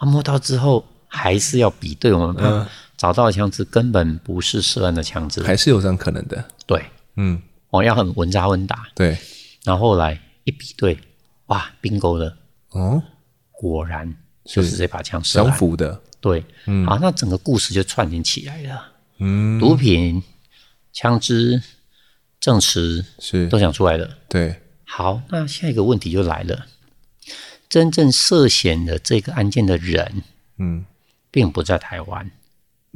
[0.00, 2.12] 他摸到之后，还是要比对。
[2.12, 2.66] 我们
[2.98, 6.44] 找到的枪支根本不是涉案的枪支，还是有这样可能的。
[6.66, 6.84] 对，
[7.14, 8.88] 嗯，我要很稳扎稳打。
[8.94, 9.16] 对，
[9.64, 10.98] 然后后来一比对，
[11.46, 12.36] 哇，bingo 了。
[12.70, 13.00] 哦，
[13.52, 14.12] 果然
[14.44, 15.98] 就是这把枪是相符的。
[16.20, 18.92] 对，嗯，好，那整个故事就串联起来了。
[19.18, 20.20] 嗯，毒品、
[20.92, 21.62] 枪支、
[22.40, 24.18] 证词是都想出来了。
[24.28, 26.66] 对，好，那下一个问题就来了。
[27.68, 30.22] 真正涉嫌的这个案件的人，
[30.58, 30.84] 嗯，
[31.30, 32.30] 并不在台湾，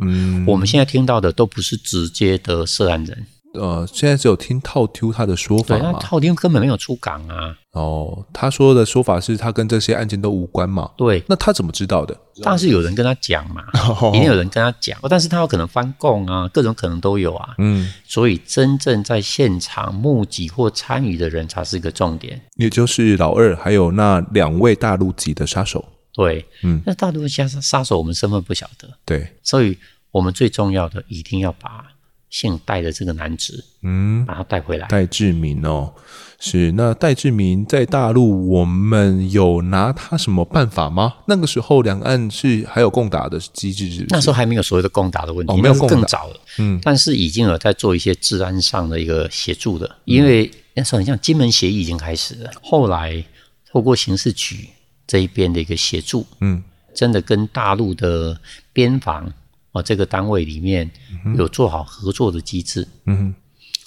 [0.06, 12.16] 嗯，我们现在听到的都不是直接的涉案人，呃，现在只有听套 Q 他的说法嘛，套 Q 根本没有出港啊，哦，他说的说法是他跟这些案件都无关嘛，对，那他怎么知道的？
[12.42, 13.62] 当然是有人跟他讲嘛，
[14.14, 17.54] 一定有人跟他讲，但是他有可能翻供啊，各种可能都有啊。
[17.58, 25.84] 嗯，所以真正在现场目击或参与的人才是一个重点，也就是老二还有那两位大陆籍的杀手。
[26.14, 29.76] 对，嗯，那大陆杀杀手我们身份不晓得，对，所以
[30.12, 31.84] 我们最重要的一定要把
[32.30, 34.86] 姓戴的这个男子，嗯，把他带回来。
[34.88, 35.92] 戴志明哦，
[36.38, 41.14] 是那戴志明在大陆，我们有拿他什么办法吗？
[41.26, 44.14] 那个时候两岸是还有共打的机制是不是？
[44.14, 46.40] 那时候还没有所谓的共打的问题，哦、没有共打更早了。
[46.58, 53.22] 嗯，但是已经有在做一些治安上的一个协助的，因为那时候很像金门协议已经开始了，后来
[53.70, 54.68] 透过刑事局
[55.06, 56.62] 这一边的一个协助，嗯，
[56.94, 58.38] 真的跟大陆的
[58.72, 59.30] 边防。
[59.72, 60.90] 哦，这个单位里面
[61.36, 63.34] 有做好合作的机制，嗯哼，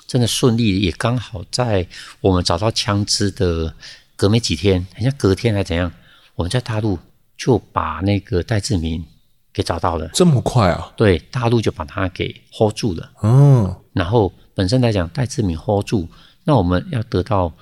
[0.07, 1.87] 真的顺利，也刚好在
[2.21, 3.73] 我们找到枪支的
[4.15, 5.91] 隔没几天，好像隔天还怎样，
[6.35, 6.99] 我们在大陆
[7.37, 9.05] 就把那个戴志明
[9.53, 10.91] 给找到了，这么快啊？
[10.97, 16.07] 对，大陆就把他给 hold 住了，嗯，然后本身来讲，戴志明 hold 住，
[16.43, 17.53] 那我们要得到。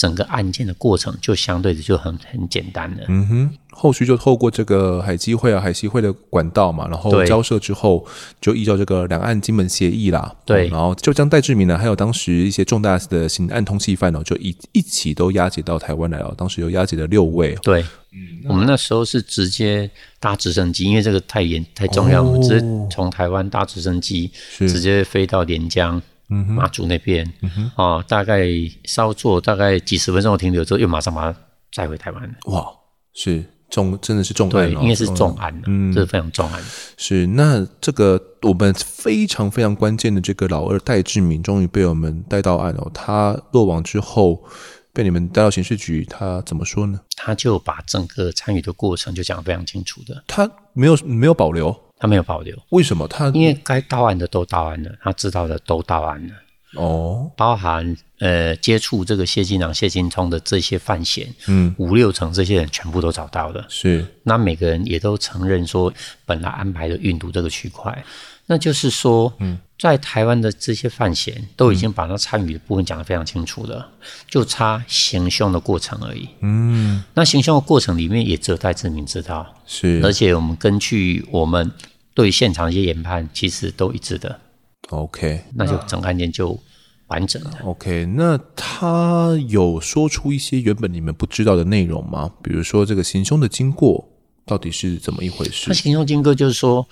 [0.00, 3.04] 整个案件的过程就相对的就很很简单了。
[3.08, 8.06] 嗯哼，后续就透过这个海基会啊、海协会的管道嘛，然后交涉之后，
[8.40, 16.34] 就依照这个两岸金门协议啦，对，然后就将戴志明呢，还有当时一些重大的刑案通缉犯哦，就一一起都押解到台湾来了。
[16.34, 17.54] 当时有押解了六位。
[17.56, 17.82] 对，
[18.12, 26.00] 嗯，我们那时候是直接搭直升机，因为这个太严太重要，我们直接从台湾搭直升机，直接飞到连江。
[26.30, 28.46] 嗯，马祖那边，嗯哼，哦，大概
[28.84, 31.38] 稍作大概几十分钟的停留之后，又马上把他
[31.72, 32.36] 载回台湾。
[32.44, 32.66] 哇，
[33.12, 36.62] 是重，真的是重案，对，应该是重案，嗯，这是非常重案。
[36.96, 42.90] 是，那这个我们非常非常关键的这个老二戴志明，终于被我们带到案哦。
[42.94, 44.44] 他落网之后，
[44.92, 47.00] 被你们带到刑事局，他怎么说呢？
[47.16, 51.76] 他就把整个参与的过程就讲得非常清楚的，他没有没有保留。
[52.00, 53.06] 他没有保留，为什么？
[53.06, 56.34] 他因为该到案的都到案了，他知道的都到案了。
[56.74, 63.66] 哦，包含呃接触这个谢金良、谢金聪的这些犯嫌，嗯，五六成这些人全部都找到了。
[63.68, 65.92] 是，那每个人也都承认说，
[66.24, 68.04] 本来安排的运毒这个区块，
[68.46, 76.28] 那就是说，嗯，在台湾的这些犯嫌都已经把他参与的部分讲得非常清楚了，嗯，就差行凶的过程而已。
[76.40, 81.68] 嗯，那行凶的过程里面也只有戴志明知道，是，而且我们根据我们。
[82.14, 84.40] 对现场一些研判，其实都一致的。
[84.88, 86.58] OK，那就整个案件就
[87.06, 87.52] 完整了。
[87.62, 92.28] OK，那他有说出一些原本你们不知道的内容吗？
[92.42, 94.08] 比如说这个行凶的经过
[94.44, 95.66] 到底是怎么一回事？
[95.68, 96.84] 那行凶经过就是说，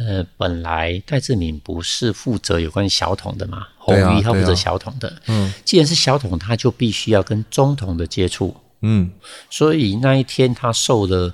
[0.00, 5.22] 呃，本来戴志敏不是负责有关小桶的嘛，红鱼一号负责小桶的。
[5.28, 8.56] 嗯、既然是小桶，他就必须要跟中桶的接触。
[8.82, 9.12] 嗯，
[9.48, 11.32] 所以那一天他受了。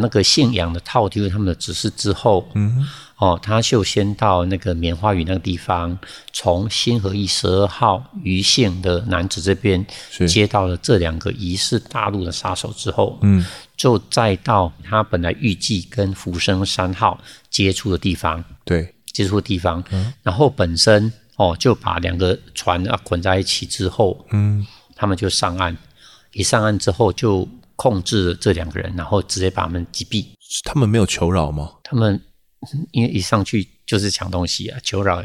[0.00, 5.98] 那个信仰的套丢他们的指示之后，嗯，哦，他就先到那个棉花鱼那个地方，
[6.32, 9.84] 从新和一十二号余姓的男子这边
[10.28, 13.44] 接到了这两个疑似大陆的杀手之后，嗯，
[13.76, 25.76] 就再到他本来预计跟浮生三号接触的地方，对，接触的地方，嗯，然后本身哦就把两个船啊捆在一起之后，嗯，他们就上岸，
[26.32, 27.48] 一上岸之后就。
[27.82, 30.24] 控制了这两个人，然后直接把他们击毙。
[30.62, 31.72] 他们没有求饶吗？
[31.82, 32.22] 他们
[32.92, 35.20] 因为一上去就是抢东西啊，求饶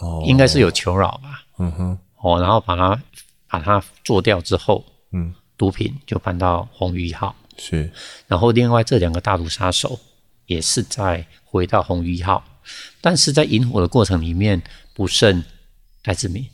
[0.00, 1.44] 哦，应该是有求饶吧。
[1.58, 3.02] 嗯哼，哦，然后把他
[3.46, 7.36] 把他做掉之后，嗯，毒品就搬到红鱼一号。
[7.58, 7.92] 是，
[8.26, 10.00] 然后另外这两个大毒杀手
[10.46, 12.42] 也是在回到红鱼一号，
[13.02, 14.62] 但是在引火的过程里面
[14.94, 15.44] 不慎
[16.02, 16.48] 戴志明，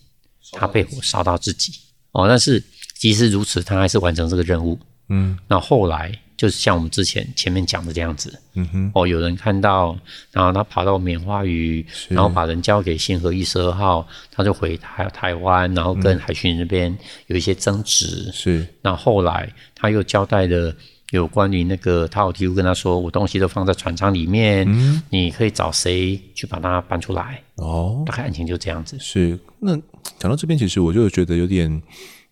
[0.51, 1.73] 他被火烧到自己。
[2.11, 2.61] 哦，但是
[2.97, 4.77] 即使如此，他还是完成这个任务。
[5.09, 9.99] 嗯，那后来就是像我们之前前面讲的这样子，嗯哼，哦，有人看到，
[10.31, 18.67] 然后他跑到棉花鱼，然后把人交给星河一十二号，他就回台台湾，然后跟海巡那边有一些争执，是。
[18.83, 20.73] 那后来他又交代了
[21.11, 27.43] 有关于那个他有提出跟他说，我东西都放在船舱里面，嗯，你可以找谁去把它搬出来？
[27.57, 28.97] 哦，大概案情就这样子。
[29.01, 29.37] 是。
[29.59, 29.75] 那
[30.19, 31.83] 讲到这边，其实我就觉得有点。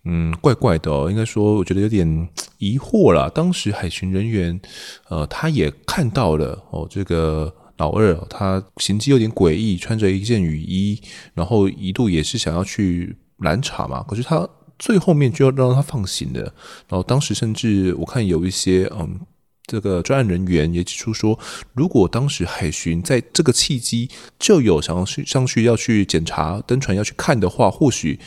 [0.07, 3.29] 嗯，怪怪的哦，应该说，我觉得有点 疑惑了。
[3.31, 4.61] 当时海巡人员，
[5.09, 11.01] 呃，他也看到了哦，这个老二他行迹有点诡异，穿着一件雨衣，
[11.35, 14.03] 然后一度也是想要去拦查嘛。
[14.09, 16.41] 可是他最后面就要让他放行的。
[16.89, 19.21] 然后当时甚至我看有一些嗯。
[19.67, 21.37] 这个专案人员也指出说，
[21.75, 28.19] 如果当时海巡在这个契机就有想要去上去要去检查登船要去看的话，或许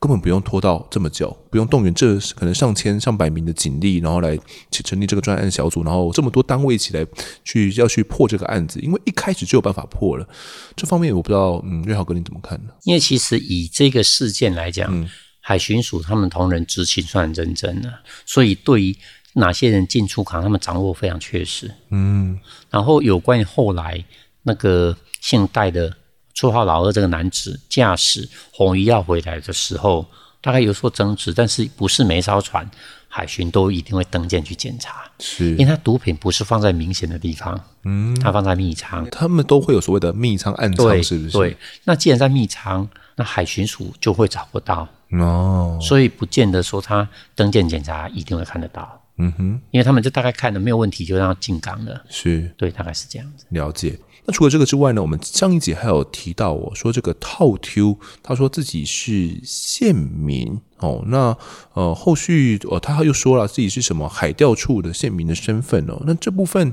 [0.00, 4.36] 根本不用拖到这么久，不用动员这可能上千上百名的警力，然后来
[4.72, 7.06] 去成立这个专案小组，然后这么多单位一起来
[7.44, 10.28] 去要去破这个案子，因为一开始就有办法破了。
[10.74, 12.72] 这方面我不知道，嗯，瑞豪哥你怎么看呢？
[12.82, 15.08] 因为其实以这个事件来讲，嗯、
[15.40, 18.96] 海巡署他们同仁执勤算认真的，所以对于。
[19.34, 21.72] 哪些人进出港，他们掌握非常确实。
[21.90, 22.38] 嗯，
[22.70, 24.04] 然后有关于后来
[24.42, 25.92] 那个姓戴的
[26.34, 30.06] 绰号老二这个男子驾驶红鱼要回来的时候，
[30.40, 32.68] 大概有所争执，但是不是每艘船
[33.08, 41.30] 海巡都一定会登舰去检查，是，因为它毒品不是放在明显的地方，嗯，它放在密仓，他们都会有所谓的密仓暗舱，是不是？
[41.30, 44.86] 对，那既然在密仓，那海巡署就会找不到。
[45.10, 48.97] 哦，所以不见得说他登舰检查一定会看得到。
[49.18, 52.04] 嗯哼，因为他们就大概看了没有问题，就让他进港了。
[52.08, 53.44] 是，对，大概是这样子。
[53.50, 53.98] 了解。
[54.24, 61.02] 那除了这个之外呢，我们上一集还有提到，我说这个套 Q，他说自己是县民哦。
[61.06, 61.36] 那
[61.72, 66.02] 呃，后续哦，他又说了自己是什么海钓处的县民的身份哦。
[66.06, 66.72] 那这部分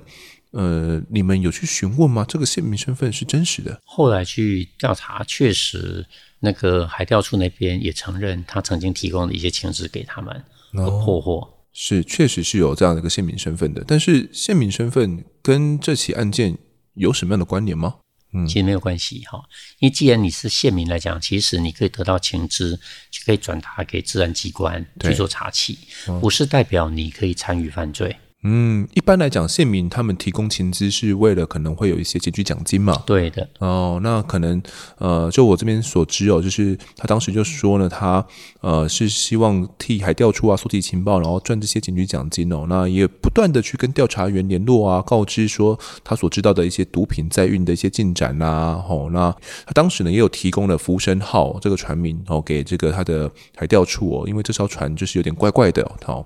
[0.51, 2.25] 呃，你们有去询问吗？
[2.27, 3.79] 这个县民身份是真实的？
[3.85, 6.05] 后来去调查，确实
[6.41, 11.37] 那个海钓处那边也承认，他曾经提供了一些情资给他们，和破获。
[11.37, 16.57] 哦是，确实是有这样的一个县民身份的，但是县民身份跟这起案件
[16.93, 17.95] 有什么样的关联吗？
[18.33, 19.43] 嗯，其实没有关系哈，
[19.79, 22.79] 因为既然你是县民来讲，其实你可以得到情资，
[23.11, 25.77] 就可以转达给治安机关去做查起，
[26.21, 28.15] 不是代表你可以参与犯罪。
[28.47, 33.01] 嗯，一般来讲，县民他们提供情资是为了可能会有一些检举奖金嘛？
[33.03, 33.49] 对的。
[33.57, 34.61] 哦，那可能
[34.99, 38.23] 呃，就我这边所知哦，就是他当时就说呢，他
[38.61, 42.67] 呃是希望替海调处啊搜集情报，然后赚这些检举奖金哦。
[42.69, 48.79] 那也不断的去跟调查员联络啊，告知说他所知道的一些毒品在运的一些进展呐。
[48.87, 56.23] 哦，那他当时呢也有提供了福生号这个船名哦给这个他的海调处哦，因为这艘船就是有点怪怪的哦。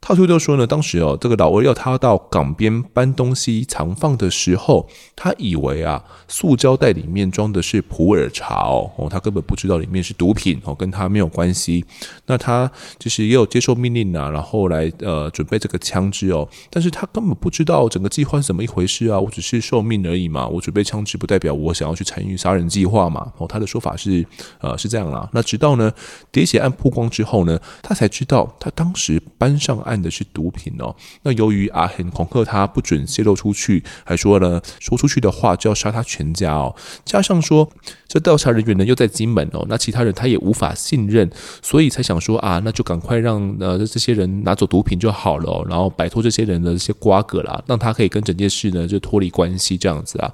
[0.00, 11.84] 套 Q 就说呢，当时哦，这个老二要他到港边搬东西藏放的时候，他以为啊，塑胶袋里面装的是普洱茶哦，哦，他根本不知道里面是毒品哦，跟他没有关系。
[12.26, 23.32] 那他就是也有接受命令啊，然后来呃准备这个枪支哦，但是他根本不知道整个计划是怎么一回事啊，我只是受命而已嘛，我准备枪支不代表我想要去参与杀人计划嘛。
[23.36, 24.24] 哦，他的说法是
[24.60, 25.28] 呃是这样啦。
[25.32, 25.92] 那直到呢
[26.32, 30.94] 喋血案曝光之后呢，他才知道他当时搬上案的是毒品哦。
[31.22, 36.74] 那由于阿贤恐吓他不准泄露出去，还说呢，说出去的话就要杀他全家哦。
[37.04, 37.68] 加上说
[38.06, 41.30] 这调查人员呢又在金门哦，那其他人他也无法信任，
[41.62, 50.32] 所以才想说啊，那就赶快让呃这些人拿走毒品就好了，然后摆脱这些人的这些瓜葛啦，让他可以跟整件事呢就脱离关系这样子啊。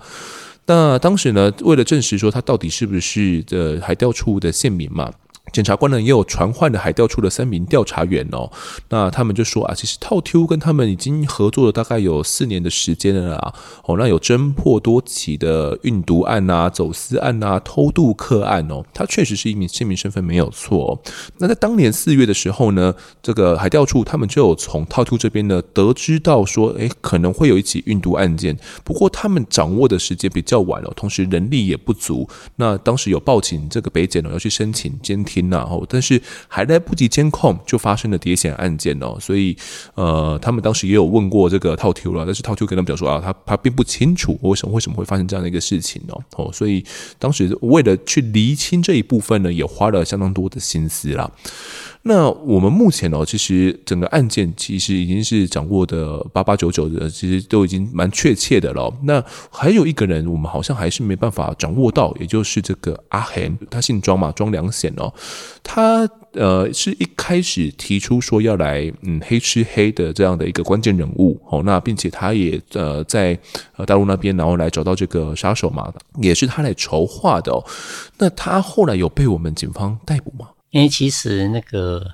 [0.66, 5.12] 那当时呢，为了证实说他到底是不是这海调处的县民嘛。
[5.52, 8.50] 检察官呢也有传唤了海调处的三名调查员哦，
[8.88, 13.54] 那他们就说啊，其实套 Q 跟他们已经合作了大概有四年的时间了啦，
[13.84, 21.00] 哦，那有侦破多起的运毒案啊、走私案啊、偷渡客案哦，他确实是一名姓名身份没有错。
[21.38, 32.28] 那在当年四月的时候呢，这个海调处他们就有从套 Q 这边呢得知到说，诶，可能会有一起运毒案件，不过他们掌握的时间比较晚了，同时人力也不足。
[32.56, 35.33] 那当时有报警这个北检呢要去申请监听。
[35.50, 39.16] 然后，但是还来不及监控，就发生了谍险案件哦。
[39.20, 39.56] 所以，
[39.94, 46.22] 呃，他们当时也有问过这个套 Q 了，但是套 Q 跟他们讲说啊，他他并不清楚为什么为什么会发生这样的一个事情哦。
[46.36, 46.84] 哦，所以
[47.18, 51.30] 当时为了去厘清这一部分呢，也花了相当多的心思啦。
[52.06, 58.92] 那我们目前哦，其实整个案件其实已经是掌握的八八九九的，其实都已经蛮确切的了。
[59.04, 65.10] 那还有一个人，我们好像还是没办法掌握到，也就是这个阿贤，他姓庄嘛，庄良显哦，
[65.62, 73.38] 他呃是一开始提出说要来嗯黑吃黑的这样的一个关键人物哦，那并且他也呃在
[73.76, 77.64] 呃大陆那边，然后来找到这个杀手嘛，也是他来筹划的哦。
[78.18, 80.48] 那他后来有被我们警方逮捕吗？
[80.70, 82.04] 因为其实那个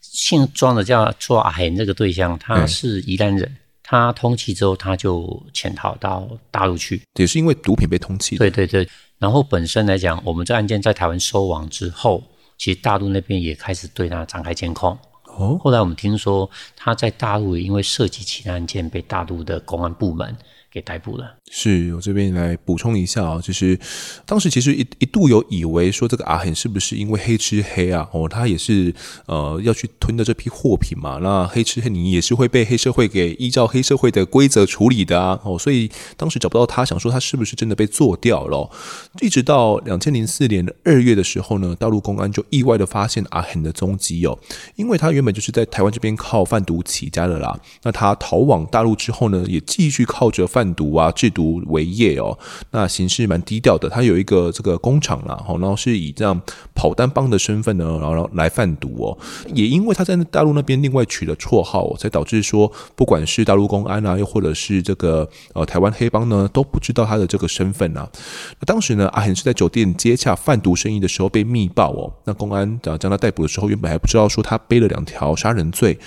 [0.00, 8.36] 姓庄的叫做阿贤这个对象，他是宜兰人，嗯、他通缉之后他就潜逃到大陆去，也是因为毒品被通缉。
[8.36, 8.86] 对对对，
[9.18, 12.22] 然后本身来讲，我们这案件在台湾收网之后，
[12.60, 14.90] 其实大陆那边也开始对他展开监控。
[15.24, 20.36] 哦，后来我们听说他在大陆也因为涉及其他案件被大陆的公安部门
[20.70, 21.36] 给逮捕了。
[21.52, 23.76] 是我这边来补充一下啊，就是
[24.24, 28.08] 当时其实一一度有以为说这个阿贤是不是因为黑吃黑啊？
[28.12, 28.94] 哦，他也是
[29.26, 31.18] 呃要去吞的这批货品嘛。
[31.20, 35.40] 那黑吃黑你也是会被黑社会给依照黑社会的规则处理的啊。
[35.42, 38.70] 哦，所以当时找不到他，想说他是不是真的被做掉了？
[39.20, 44.38] 一直到两千零四年的二月的时候呢，大陆公安就意外的发现阿贤的踪迹哦，
[44.76, 47.58] 因为他原本就是在台湾这边靠贩毒起家的啦。
[47.82, 52.36] 那他逃往大陆之后呢，也继续靠着贩毒啊、制毒毒为业哦。
[52.70, 56.38] 那行事蛮低调的，他有一个这个工厂啦，然后是以这样
[56.74, 59.16] 跑单帮的身份呢，然后来贩毒哦。
[59.54, 68.08] 也因为他在大陆那边另外取了绰号，才导致说，不管是大陆公安啊，又或者是这个呃台湾黑帮呢，都不知道他的这个身份啊。
[68.58, 72.12] 那当时呢，阿恒是在酒店接洽贩毒生意的时候被密报哦。
[72.24, 75.98] 那公安将将他逮捕的时候，原本还不知道说他背了两条杀人罪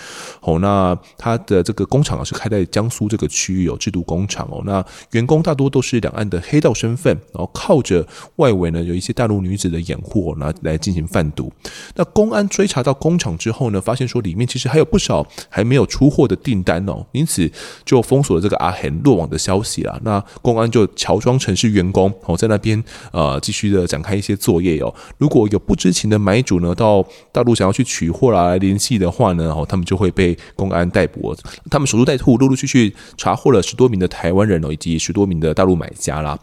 [0.42, 0.60] 哦。
[0.60, 4.62] 那他的这个工厂啊是开在江苏这个区域有制毒工厂哦。
[4.66, 4.84] 那
[5.24, 8.06] 员工大多都是两岸的黑道身份，然后靠着
[8.36, 11.50] 外围呢有一些大陆女子的掩护，拿来进行贩毒。
[11.96, 17.50] 那公安追查到工厂之后呢，发现说里面其实还有不少还没有出货的订单哦，因此
[17.86, 19.98] 就封锁了这个阿恒落网的消息啦。
[20.04, 24.94] 那公安就乔装成是员工哦，在那边呃继续的展开一些作业哦。
[25.18, 27.02] 如果有不知情的买主呢到
[27.32, 31.34] 大陆想要去取货啦来联系的话呢，哦他们就会被公安逮捕。
[31.72, 36.38] 他们守株待兔，陆陆续续查获了十多名的台湾人哦，以及十多名的大陆买家啦。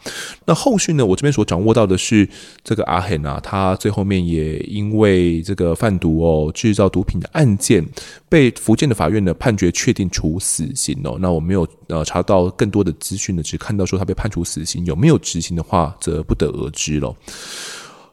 [0.46, 2.26] 那后续呢，我这边所掌握到的是
[2.64, 7.84] 这个阿恒啊，他最后面也因为这个贩毒哦，制造毒品的案件，
[8.28, 11.18] 被福建的法院呢判决确定处死刑哦。
[11.20, 17.12] 那我没有呃查到更多的资讯呢，只看到说他被判处死刑，有没有执行的话，则不得而知了。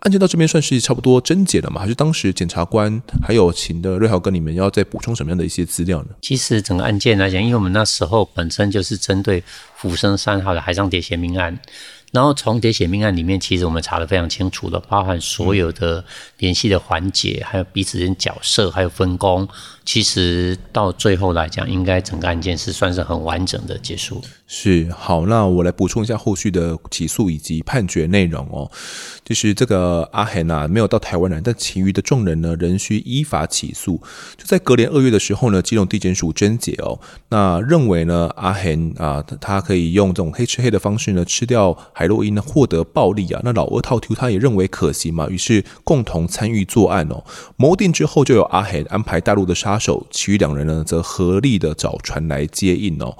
[0.08, 1.82] 案件到这边算是差不多侦结了吗？
[1.82, 6.08] 还是当时检察官还有请的瑞豪哥，你们要再补充什么样的一些资料呢？
[6.22, 9.44] 其实整个案件来讲，因为我们那时候本身就是针对
[9.76, 11.60] 福生三号的海上喋血命案。
[12.14, 16.02] 然后从喋血命案里面，其实我们查得非常清楚了，包含所有的
[16.38, 19.46] 联系的环节，还有彼此间角色，还有分工。
[19.88, 24.22] 其实到最后来讲，应该整个案件是算是很完整的结束。
[24.46, 28.70] 是，好，那我来补充一下后续的起诉以及判决内容哦。
[29.24, 34.02] 就是这个阿恒啊，没有到台湾来，但其余的众人呢，仍需依法起诉。
[34.36, 43.40] 就在隔年二月的时候呢，基隆地检署侦结哦，那认为呢，阿恒啊，他可以用这种黑吃黑的方式呢，吃掉海洛因呢，获得暴利啊。
[43.42, 47.24] 那老二套 Q 他也认为可行嘛，于是共同参与作案哦。
[47.56, 49.77] 谋定之后，就有阿恒安排大陆的杀。
[49.80, 53.18] 手，其余两人呢，则合力的找船来接应哦。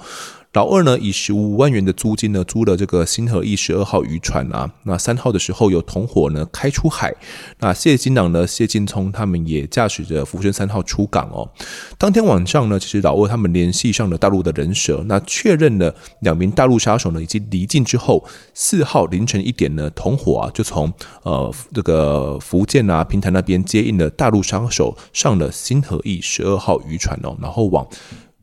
[0.58, 4.68] 老二呢，以十五万元的租金呢，租了这个新和义十二号渔船啊。
[4.82, 7.14] 那三号的时候，有同伙呢开出海。
[7.60, 11.48] 那谢金朗呢，谢金聪他们也驾驶着福生三号出港哦。
[11.96, 20.92] 当天晚上呢，其实老二他们联系上了大陆的人蛇，那确认了两名大陆杀手呢已经离境之后，四号凌晨一点呢，同伙啊就从
[21.22, 27.86] 呃这个福建啊平潭那边接应了大陆杀手，上了新和义十二号渔船哦，然后往。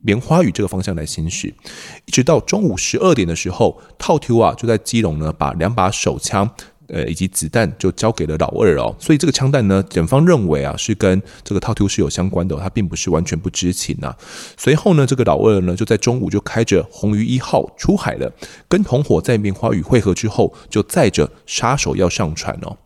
[0.06, 1.52] 棉花屿这个方向来行驶，
[2.04, 6.48] 一直到中午十二点的时候，套 Q 啊就在基隆呢，把两把手枪，
[6.86, 8.94] 呃以及子弹就交给了老二哦。
[9.00, 14.14] 所以这个枪弹呢，检方认为啊是跟这个套 Q 是有相关的，他并不是完全不知情呐。
[14.56, 18.32] 随后呢，这个老二呢就在中午就开着红鱼一号出海了，
[18.68, 22.76] 跟同伙在棉花屿汇合之后，就载着杀手要上船哦。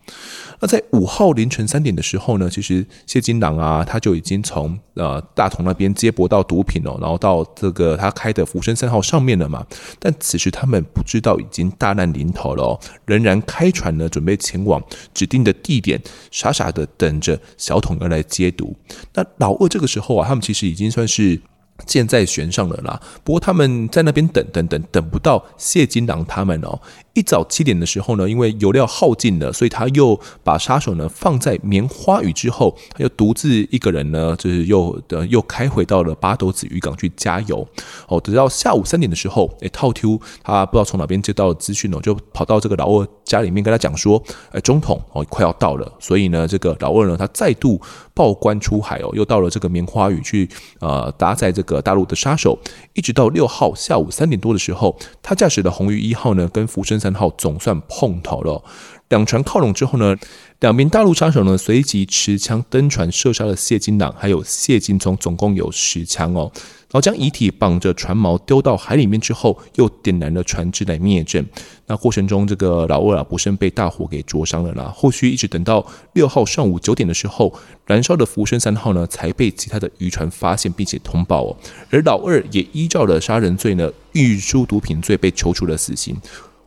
[0.60, 9.66] 那在五号凌晨三点的时候呢，其实谢金郎啊，他就已经从呃大同那边接驳到毒品哦，然后到这个他开的福生三号上面了嘛。
[9.98, 14.82] 但此时他们不知道已经大难临头了哦，仍然开船呢，准备前往
[15.14, 16.00] 指定的地点，
[16.30, 18.76] 傻傻的等着小桶要来接毒。
[19.14, 21.40] 那老二这个时候啊，他们其实已经算是。
[21.86, 26.78] 箭在弦上了啦，不过他们在那边等等等等不到谢金郎他们哦。
[27.14, 37.66] 一早七点的时候呢，因为油料耗尽了，所以他又把杀手呢放在棉花屿之后，他又独自一个人呢，就是又的又开回到了八斗子渔港去加油。
[38.06, 47.80] 哦，等到下午三点的时候，诶，套 Q 他不知道从哪边接到资讯哦，就跑到这个老二家里面跟他讲说，诶，中统哦快要到了，所以呢，这个老二呢他再度
[48.14, 50.48] 报关出海哦，又到了这个棉花屿去
[50.78, 51.80] 呃搭载这个。
[51.80, 52.58] 大陆的杀手，
[52.92, 58.62] 一直到六号下午三点多的时候，他驾驶的红鱼一号呢，跟福生三号总算碰头了。
[59.08, 60.16] 两船靠拢之后呢，
[60.60, 66.52] 两名大陆杀手呢，随即持枪登船射杀了谢金朗，还有谢金聪，总共有十枪哦。
[66.54, 71.44] 然后将遗体绑着船锚丢到海里面之后，又点燃了船只来灭证。
[71.86, 74.92] 那过程中，这个老二啊不慎被大火给灼伤了啦。
[74.94, 77.52] 后续一直等到六号上午九点的时候，
[77.86, 81.56] 燃烧的福生三号呢才被其他的渔船发现并且通报哦。
[81.90, 86.16] 而老二也依照了杀人罪呢，运输毒品罪被求处了死刑。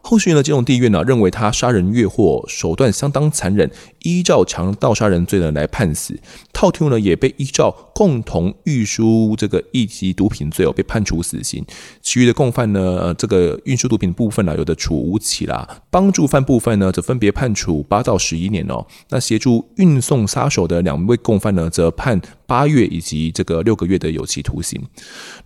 [0.06, 3.72] 后续呢，金融地院呢认为他杀人越货手段相当残忍，
[4.04, 6.18] 依照强盗杀人罪呢来判死。
[6.54, 11.66] 套 Q 呢也被依照共同运输这个一级毒品罪哦被判处死刑。
[12.02, 18.86] 其余的共犯呢，呃，这个运输毒品部分呢，有的处无期啦，帮助犯部分呢则分别判处八到十一年哦。
[19.10, 24.82] 那协助运送杀手的两位共犯呢，则判八月以及这个六个月的有期徒刑。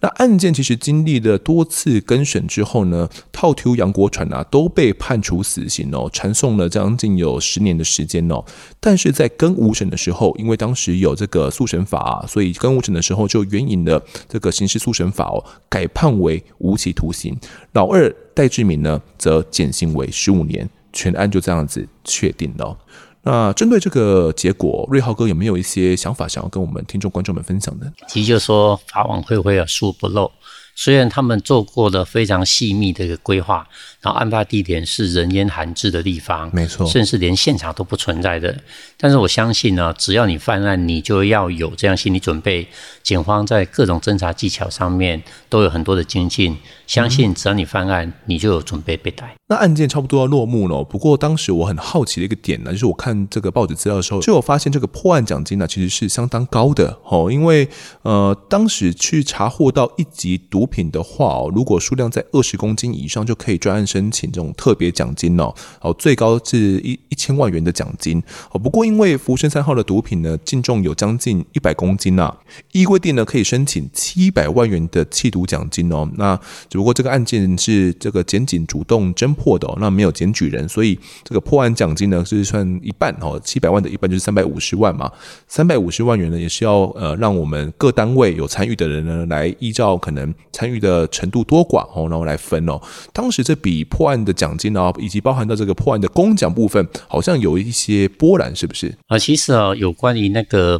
[0.01, 8.43] 那案件其实经历了多次更审之后呢，套 Q 杨国传啊都被判处死刑哦，传送了将近有十年的时间哦。
[8.79, 17.37] 但是在更五审的时候，因为当时有这个速审法，所以更五审的时候就援引了这个刑事速审法哦，改判为无期徒刑。
[17.73, 22.77] 老二戴志明呢，则减刑为十五年，全案就这样子确定了。
[23.23, 27.91] 那针对这个结果，瑞浩哥有没有一些想法想要跟我们听众观众们分享的？
[28.07, 30.31] 其实就是说法网恢恢啊，疏不漏。
[30.79, 33.67] 虽然他们做过了非常细密的一个规划，
[33.99, 38.55] 然后案发地点是人烟罕至的地方，没错，甚至连现场都不存在的。
[38.95, 42.67] 但是我相信呢，只要你犯案，你就要有这样心理准备。
[43.01, 46.55] 警方在各种侦查技巧上面都有很多的精进，
[46.87, 49.35] 相信只要你犯案，你就有准备被逮。
[49.49, 57.67] 那案件差不多要落幕了，不过当时我很好奇的一个点呢，就是我看这个报纸资料的时候，就有发现这个破案奖金呢其实是相当高的哦，因为
[58.01, 68.21] 呃当时去查获到一级毒品的话哦，如果数量在二十公斤以上，就可以专案申请这种特别奖金哦，哦最高是一一千万元的奖金
[68.51, 68.59] 哦。
[68.59, 72.33] 不过因为福生三号的毒品呢净重有将近一百公斤呐，
[72.71, 76.09] 依规定呢可以申请七百万元的弃毒奖金哦。
[76.15, 76.37] 那
[76.77, 85.11] 如果这个案件是这个检警主动侦破的，那没有检举人，所以这个破案奖金呢是算一半哦，七百万的一半就是三百五十万嘛，
[85.47, 92.79] 三百五十万元呢也是要呃让我们各单位有参与的人呢来依照可能参与的程度多寡哦，然后来分哦。
[93.11, 98.95] 当时这笔破案的奖金呢，以及包含到这个破案的公奖部分，好像有一些波澜，是不是？
[99.07, 100.79] 啊，其实啊，有关于那个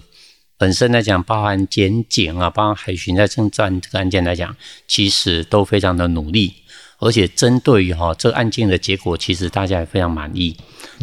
[0.58, 4.56] 本身来讲，包含检警啊，包含海巡在侦办这个案件来讲，
[4.88, 6.54] 其实都非常的努力。
[7.00, 10.58] 而且针对于哈这个案件的结果，其实大家也非常满意。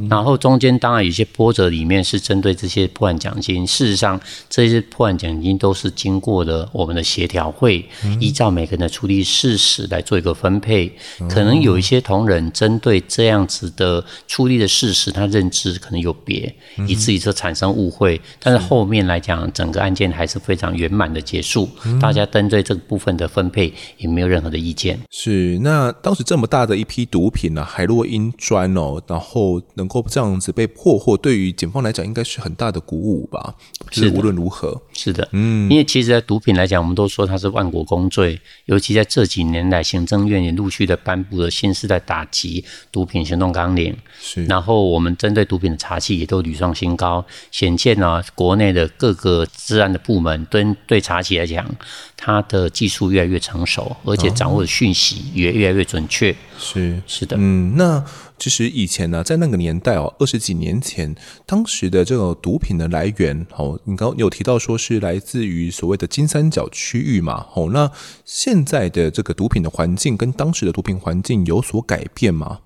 [0.08, 3.66] 然后中间当然有些波折，里面是针对这些破案奖金。
[3.66, 4.18] 事实上，
[4.48, 7.84] 这些破案奖金都是经过了我们的协调会，
[8.18, 10.90] 依照每个人的处理事实来做一个分配。
[11.28, 16.52] 可能有一些同仁针对这样子的处理的事实，他认知可能有别，
[16.88, 18.18] 以至于说产生误会。
[18.40, 21.68] 但是后面来讲，整个案件还是非常圆满的结束。
[22.00, 24.98] 大家针对这个部分的分配也没有任何的意见。
[25.10, 25.74] 是那。
[25.74, 33.54] 那当时这么大的一批毒品呢、啊，海洛因砖哦，然后能够这样子被破获，对于警方来讲应该是很大的鼓舞吧？
[33.90, 44.44] 是无论如何，是的，嗯，因为其实，在毒品来讲，我们都说它是万国公罪，尤其在这几年来，行政院也陆续的颁布了新时代打击毒品行动纲领，是。
[44.46, 51.68] 然后我们针对毒品的查缉也都屡创新高，显见呢，国内的各个治安的部门对对查缉来讲，
[52.16, 56.34] 它的技术越来越成熟，而且掌握的讯息也越来越准确。
[56.56, 58.04] 是是的，嗯，那
[58.38, 61.14] 其实以前呢，在那个年代哦，二十几年前，
[61.46, 67.90] 当时的这个毒品的来源，哦，你刚刚有提到说是来自于所谓的金三角区域嘛，哦，那
[68.24, 72.60] 现在的这个毒品的环境跟当时的毒品环境有所改变吗？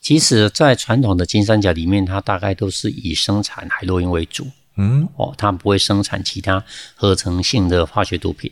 [0.00, 4.46] 其实，在传统的金三角里面，它大概都是以生产海洛因为主。
[4.76, 6.62] 嗯，哦，它不会生产其他
[6.96, 8.50] 合成性的化学毒品，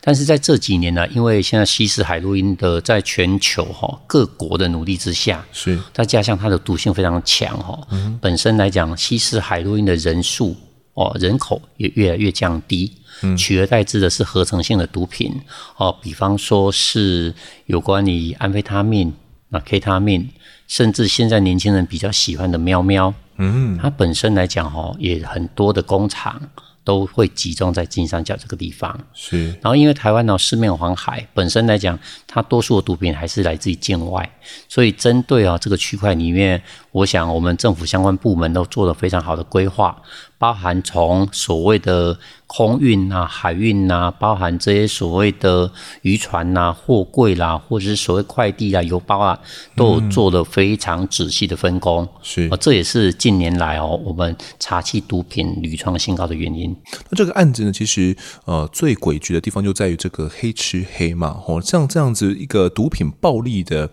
[0.00, 5.78] 但是在这几年呢，因为现在吸食海洛因的在全球哈各国的努力之下，是。
[5.92, 10.56] 再加上它的毒性非常强哈，嗯，本身来讲吸食海洛因的人数
[10.94, 12.92] 哦人口也越来越降低，
[13.22, 15.34] 嗯，取而代之的是合成性的毒品
[15.76, 17.34] 哦，比方说是
[17.66, 19.12] 有关于安非他命
[19.50, 20.28] 那、K 他命，
[20.66, 23.12] 甚至现在年轻人比较喜欢的喵喵。
[23.36, 26.40] 嗯，它本身来讲哈，也很多的工厂
[26.88, 28.98] 都会集中在金三角这个地方。
[29.12, 34.26] 是，然后因为台湾呢四面环海，本身来讲，它多数的毒品还是来自于境外，
[34.70, 36.62] 所以针对啊这个区块里面，
[36.92, 40.00] 我想我们政府相关部门都做了非常好的规划。
[40.38, 42.16] 包含从所谓的
[42.46, 45.70] 空运啊、海运啊，包含这些所谓的
[46.02, 49.38] 渔船呐、货柜啦，或者是所谓快递啊、邮包啊，
[49.76, 52.08] 都有做了非常仔细的分工。
[52.22, 56.74] 是，这也是近年来哦，我们查缉毒品屡创新高的原因。
[57.10, 63.90] 那这个案子呢，其实呃最诡谲的地方就在于这个黑吃黑嘛，哦，像这样子一个毒品暴利的。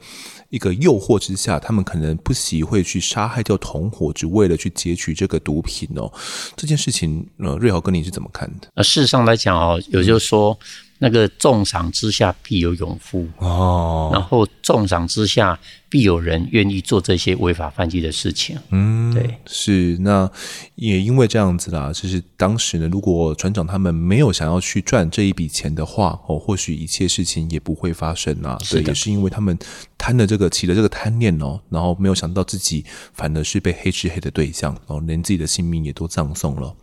[0.56, 6.10] 一个诱惑之下，他们可能不惜会去杀害掉同伙，只为了去截取这个毒品哦。
[6.56, 8.70] 这件事情，呃，瑞豪哥你是怎么看的？
[8.76, 10.58] 呃，事实上来讲哦，也就是说，
[11.00, 15.60] 那个重赏之下必有勇夫哦，然后重赏之下。
[15.96, 18.58] 必有人愿意做这些违法犯纪的事情。
[18.72, 19.98] 嗯，对，是。
[20.02, 20.30] 那
[20.76, 28.58] 也因为这样子啦，就是当时呢，如果船长他们没有想要去赚这一笔钱的话，哦，或许一切事情也不会发生啊。
[28.70, 29.58] 对，也是因为他们
[29.98, 32.84] 贪了这个起了这个贪念哦，然后没有想到自己
[33.14, 36.76] 反而是被黑吃黑的对象哦，连自己的性命也都葬送了。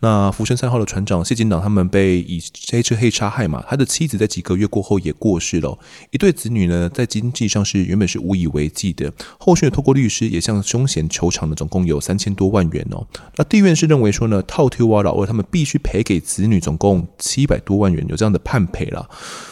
[0.00, 5.78] 那福生三号的船长谢金党他们被以黑吃黑杀害嘛，他的妻子在几个月过后也过世了，
[6.10, 13.06] 一对子女呢在经济上是原本是无以为继的，后续透过律师也向凶嫌求偿的总共有三千多万元哦。
[13.36, 19.08] 那地院是认为说呢，套丢啊老二他们必须赔给子女总共七百多万元，有这样的判赔了。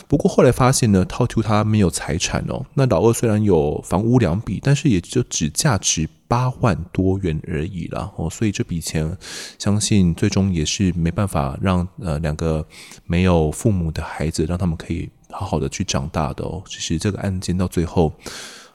[0.08, 6.08] 不过后来发现呢，套丢他没有财产哦，那老二虽然有房屋两笔，但是也就只价值。
[6.28, 9.14] 八万多元而已了哦，所以这笔钱
[9.58, 12.66] 相信最终也是没办法让呃两个
[13.04, 16.62] 没有父母的孩子让他们可以好好的去长大的哦。
[16.66, 18.10] 其实这个案件到最后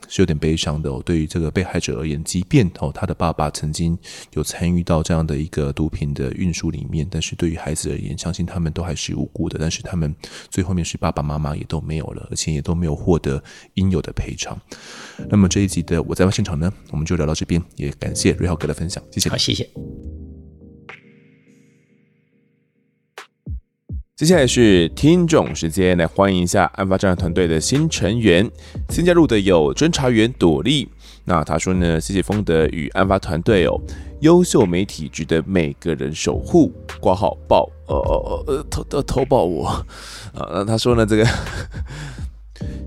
[0.08, 1.02] 是有点悲伤的哦。
[1.04, 3.96] 对于这个被害者而言，即便哦他的爸爸曾经
[4.32, 9.58] 有参与到这样的一个毒品的运输里面，但是对于孩子而言，相信他们都还是无辜的。
[9.60, 10.14] 但是他们
[10.50, 13.42] 最后面是爸爸妈妈也都没有了，而且也都没有获得
[13.74, 14.58] 应有的赔偿。
[15.28, 19.28] 那么这一集的我在现场呢，我们就聊到这边，也感谢瑞浩哥的分享，谢谢。
[19.28, 20.17] 好，谢谢。
[24.18, 28.50] 接下来是听众时间，来欢迎一下案发侦查团队的新成员，
[28.88, 30.88] 新加入的有侦查员朵莉。
[31.24, 33.80] 那他说呢，谢谢丰德与案发团队哦，
[34.18, 36.72] 优秀媒体值得每个人守护。
[37.00, 39.84] 挂号报，呃呃呃，投投投报我啊。
[40.52, 41.24] 那他说呢，这个。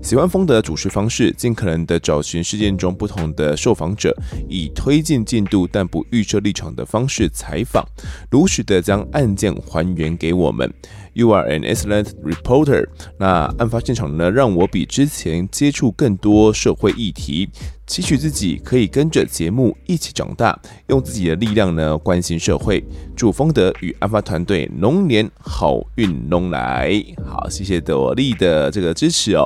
[0.02, 4.14] 喜欢风的主持方式，尽可能的找寻事件中不同的受访者，
[4.48, 7.86] 以推进进度但不预设立场的方式采访，
[8.30, 10.72] 如实的将案件还原给我们。
[11.14, 12.88] You are an excellent reporter。
[13.18, 17.50] 那案发现场呢，让我比之前接触更多社会议题，
[17.92, 22.82] 期许自己可以跟着节目一起长大，用自己的力量呢关心社会。
[23.14, 26.90] 祝丰德与案发团队龙年好运龙来。
[27.22, 29.44] 好，谢谢朵莉的这个支持哦。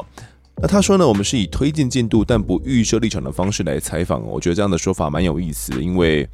[0.62, 4.24] 那他说呢，我们是以推进进度但不预设立场的方式来采访。
[4.24, 6.28] 我觉得这样的说法蛮有意思，因为，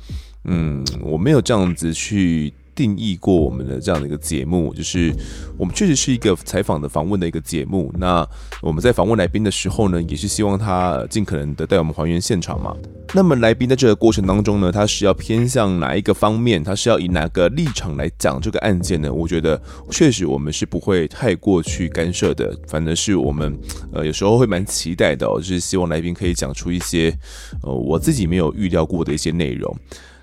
[0.45, 2.53] 嗯，我没有这样子去。
[2.75, 5.15] 定义过我们的这样的一个节目，就是
[5.59, 7.93] 我们确实是一个采访的访问的一个节目。
[7.99, 8.27] 那
[8.61, 12.77] 我们在访问来宾的时候呢，也是希望他尽可能的带我们还原现场嘛。
[13.15, 16.65] 那么来宾在这个过程当中呢，他是要偏向哪一个方面？
[16.65, 19.13] 他是要以哪个立场来讲这个案件呢？
[19.13, 19.61] 我觉得
[19.91, 23.55] 确实我们是不会太过去干涉的，反正是我们
[23.93, 27.15] 呃有时候会蛮期待的哦，就是希望来宾可以讲出一些
[27.63, 29.77] 呃我自己没有预料过的一些内容。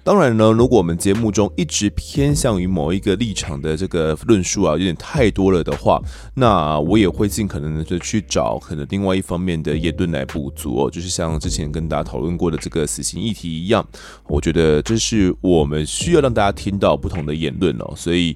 [0.10, 6.02] 当然呢，如果我们节目中一直偏向于某一个立场的这个论述啊，有点太多了的话，
[6.34, 10.90] 那我也会尽可能的就去找可能另外一方面的言论来补足哦。
[10.90, 13.88] 就是像之前跟大家讨论过的这个死刑议题一样，
[14.28, 17.94] 我觉得这是我们需要让大家听到不同的言论哦。
[17.96, 18.36] 所以，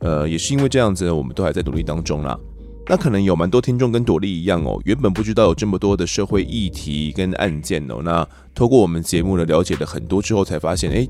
[0.00, 2.38] 呃，也是因为这样子，我们都还在努力当中啦。
[2.86, 8.02] 那可能有蛮多听众跟朵莉一样哦，原本不知道有这么多的社会议题跟案件哦。
[8.04, 11.08] 那透过我们节目呢，了解了很多之后，才发现，诶，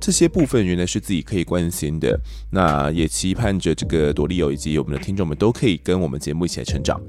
[0.00, 2.18] 这些部分原来是自己可以关心的。
[2.50, 7.00] 那也期盼着这个朵莉哦，以及我们的听众们都可以跟我们节目一起来成长。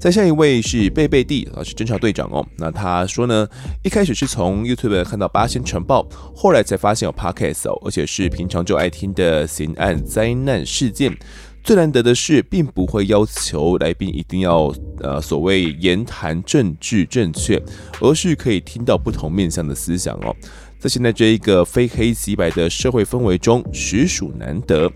[0.00, 2.44] 再下一位是贝贝蒂啊，是侦查队长哦。
[2.58, 3.46] 那他说呢，
[3.84, 6.04] 一开始是从 YouTube 看到八仙尘爆，
[6.34, 11.16] 后来才发现有 Podcast 哦，而且是平常就爱听的刑案灾难事件。
[11.62, 17.62] 最难得的是，并不会要求来宾一定要呃所谓言谈政治正确，
[18.00, 20.34] 而是可以听到不同面向的思想哦。
[20.80, 24.90] 在现在这一个非黑即白的社会氛围中，实属难得。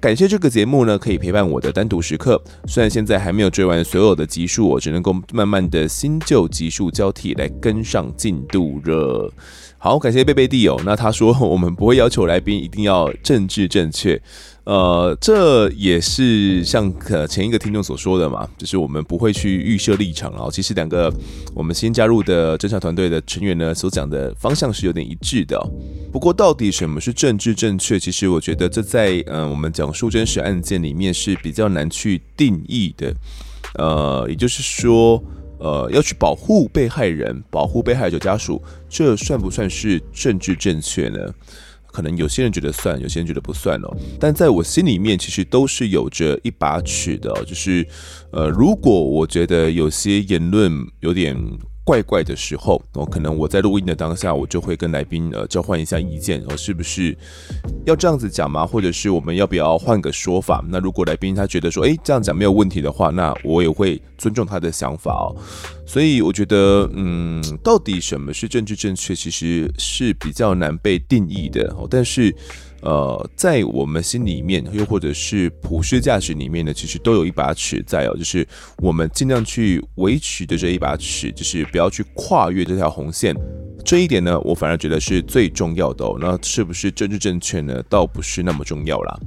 [0.00, 2.40] 感谢这个节目呢，可以陪伴我的单独时刻。
[2.66, 9.32] 虽然现在还没有追完所有的集数，我只能够慢慢的新旧集数交替来跟上进度了。
[9.76, 10.80] 好，感谢贝贝弟哦。
[10.84, 14.20] 那他说 我们不会要求来宾一定要政治正确。
[14.68, 21.10] 呃，这也是像呃前一个听众所说的嘛，就是我们不会去预设立场，然后其实两个
[21.54, 25.58] 我们新加入的侦查团队的成员呢，所讲的方向是有点一致的。
[26.12, 27.98] 不过，到底什么是政治正确？
[27.98, 33.14] 其实我觉得这在嗯、我们讲述真实案件里面是比较难去定义的。
[33.78, 35.22] 呃，也就是说，
[35.60, 41.18] 呃，要去保护被害人、保护被害者家属，这算不算是政治正确呢？
[41.98, 43.96] 可能有些人觉得算，有些人觉得不算哦。
[44.20, 47.34] 但在我心里面，其实都是有着一把尺的。
[47.44, 47.84] 就是，
[48.30, 51.36] 呃，如果我觉得有些言论有点
[51.88, 57.16] 怪怪的时候，哦，可能我在录音的当下，我就会跟来宾呃交换一下意见，哦，是不是
[57.86, 58.66] 要这样子讲吗？
[58.66, 60.62] 或者是我们要不要换个说法？
[60.68, 65.34] 那如果来宾他觉得说，诶，这样讲没有问题的话，那我也会尊重他的想法哦。
[65.86, 71.74] 所以我觉得，嗯，到底什么是政治正确，其实是比较难被定义的。
[71.88, 72.36] 但是，
[72.82, 78.46] 呃，在我们心里面，又或者是普世价值里面呢，其实都有一把尺在哦，就是
[78.78, 83.34] 我们尽量去维持的这一把尺，就是不要去跨越这条红线。
[83.84, 86.16] 这一点呢，我反而觉得是最重要的哦。
[86.20, 87.82] 那是不是政治正确呢？
[87.88, 89.18] 倒不是那么重要啦。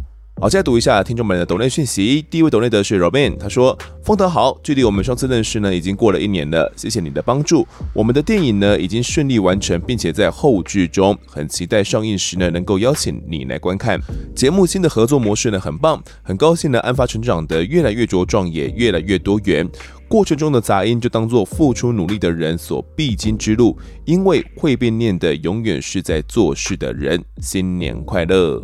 [0.41, 2.19] 好，再读一下听众们的抖内讯息。
[2.27, 6.73] 第一位抖内的是 Robin，他说：“丰德好，距离我们上次认识呢，已经过了一年了。
[6.75, 7.63] 谢谢你的帮助。
[7.93, 14.01] 我们的电影呢，已经顺利完成，并且在后制中，很期待上映时呢，能够邀请你来观看。
[14.35, 19.69] 节目新的合作模式呢，很棒，很高兴呢，案发成长得越来越茁壮，也越来越多元。
[20.07, 27.23] 过程中的杂音就当做付出努力的人所必经之路，因为会变念的永远是在做事的人。
[27.39, 28.59] 新年快乐！”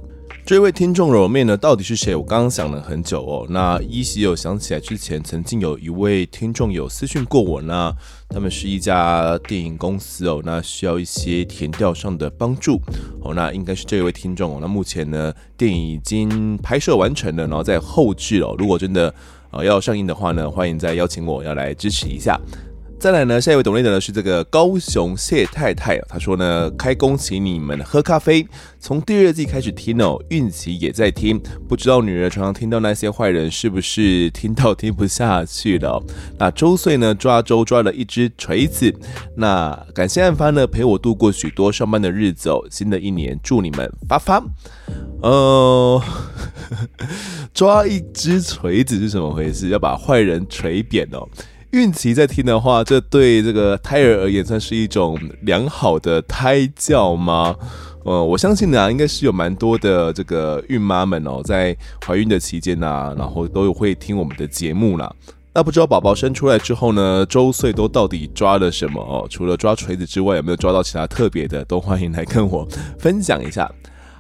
[0.48, 2.16] 这位听众揉面呢，到底是谁？
[2.16, 3.46] 我刚刚想了很久哦。
[3.50, 7.94] 那依稀有想起来，之前曾经有一位听众有私讯过我，那
[8.30, 12.80] 他们是一家电影公司哦，那需要一些田调上的帮助
[13.20, 13.34] 哦。
[13.34, 14.60] 那应该是这位听众哦。
[14.62, 18.56] 那目前呢，电影已经拍摄完成了，然后在后制哦。
[18.58, 19.14] 如果真的
[19.52, 22.40] 呃要上映的话呢，欢迎再邀请我要来支持一下。
[23.00, 28.46] 再来呢，下一位懂内的呢是这个高雄谢太太，他说呢，开工请你们喝咖啡，
[28.80, 31.40] 从第二季开始听哦，孕期也在听，
[31.70, 36.04] 不知道女儿常常听到那些坏人是不是听到听不下去了？
[36.40, 38.92] 那周岁呢抓周抓了一只锤子，
[39.36, 44.44] 那感谢案发呢陪我度过许多上班的日子哦，新的一年祝你们发发，
[45.22, 46.02] 呃，
[47.54, 49.70] 抓一只锤子是什么回事？
[49.70, 51.30] 要把坏人锤扁哦。
[51.72, 57.54] 孕期在听的话，这对这个胎儿而言算是一种良好的胎教吗？
[58.06, 65.14] 呃，我相信呢、啊，应该是有蛮多的这个孕妈们哦，在怀孕的期间啊，然后都会听我们的节目啦。
[65.54, 69.28] 那不知道宝宝生出来之后呢，周岁都到底抓了什么哦？
[69.30, 71.66] 除了抓锤子之外，有没有抓到其他特别的？
[71.66, 72.66] 都欢迎来跟我
[72.98, 73.70] 分享一下。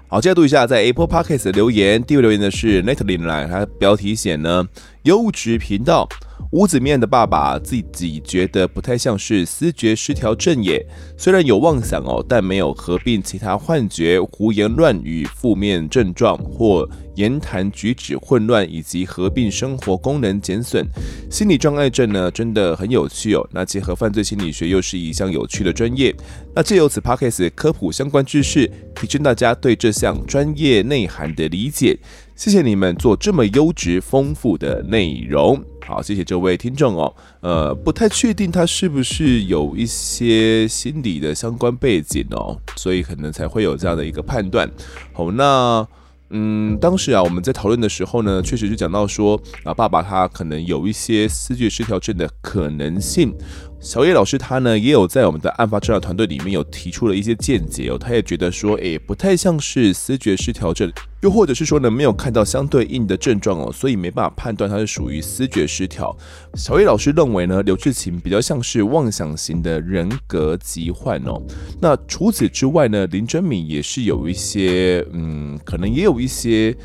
[0.09, 2.03] 好，接着读一下在 Apple Podcast 的留言。
[2.03, 4.67] 第一位留言的是 Natalie 来，他标题写呢，
[5.03, 6.09] 优质频道。
[6.51, 10.85] 屋子面的爸爸自己觉得不太像是思觉失调症耶，
[11.17, 20.87] 虽然有妄想哦，但没有合并其他幻觉、胡言乱语、负面症状或言谈举止混乱，以及合并生活功能减损。
[21.29, 23.45] 心理障碍症呢，真的很有趣哦。
[23.51, 26.15] 那结合犯罪心理学又是一项有趣的专业。
[26.55, 31.97] 那借由此 Podcast 科普相关知识，提升大家对这项专业内涵的理解。
[32.37, 35.59] 谢谢你们做这么优质丰富的内容。
[35.83, 37.11] 好，谢谢这位听众哦。
[37.41, 44.69] 呃，不太确定他是不是有一些心理的相关背景哦，所以可能才会有这样的一个判断。
[45.13, 45.85] 好，那
[46.29, 53.33] 嗯，当时啊，我们在讨论的时候呢，确实就讲到说啊，爸爸他可能有一些思觉失调症的可能性。
[53.79, 66.15] 小叶老师他呢也有在我们的案发侦查团队里面有提出了一些见解哦，他也觉得说，诶，不太像是思觉失调症，又或者是说呢没有看到相对应的症状哦，所以没办法判断他是属于思觉失调。
[66.55, 71.39] 小叶老师认为呢，刘志勤比较像是妄想型的人格疾患哦。
[71.79, 76.75] 那除此之外呢，林真敏也是有一些，嗯，可能也有一些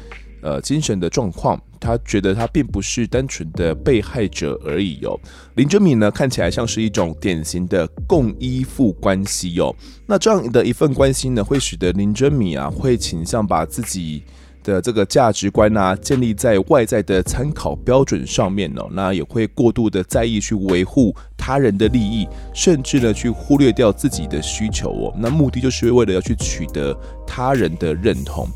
[0.43, 1.59] 呃精神的状况。
[1.81, 5.19] 他觉得他并不是单纯的被害者而已哦。
[5.57, 9.75] 林哲敏呢，看起来像是一种典型的共依附关系哦。
[10.07, 14.23] 那这样的一份关系呢，会使得林哲敏啊，会倾向把自己
[14.63, 18.89] 的这个价值观啊，建立在外在的参考标准上面哦。
[18.93, 21.13] 那也会过度的在意去维护
[21.45, 25.13] 他人的利益，甚至呢，去忽略掉自己的需求哦。
[25.17, 28.47] 那目的就是为了要去取得他人的认同。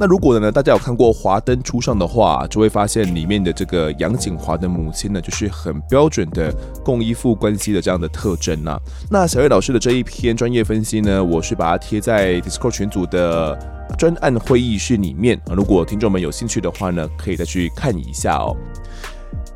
[0.00, 6.52] 那如果呢，大家有看过《华灯初上》的话，就会发现里面的这个杨景华的母亲呢，就是很标准的
[6.84, 8.76] 共依附关系的这样的特征呐。
[9.08, 13.56] 那小月老师的这一篇专业分析呢，我是把它贴在 Discord 群组的
[13.96, 15.54] 专案会议室里面啊。
[15.54, 18.56] 如果听众们有兴趣的话呢，可以再去看一下哦。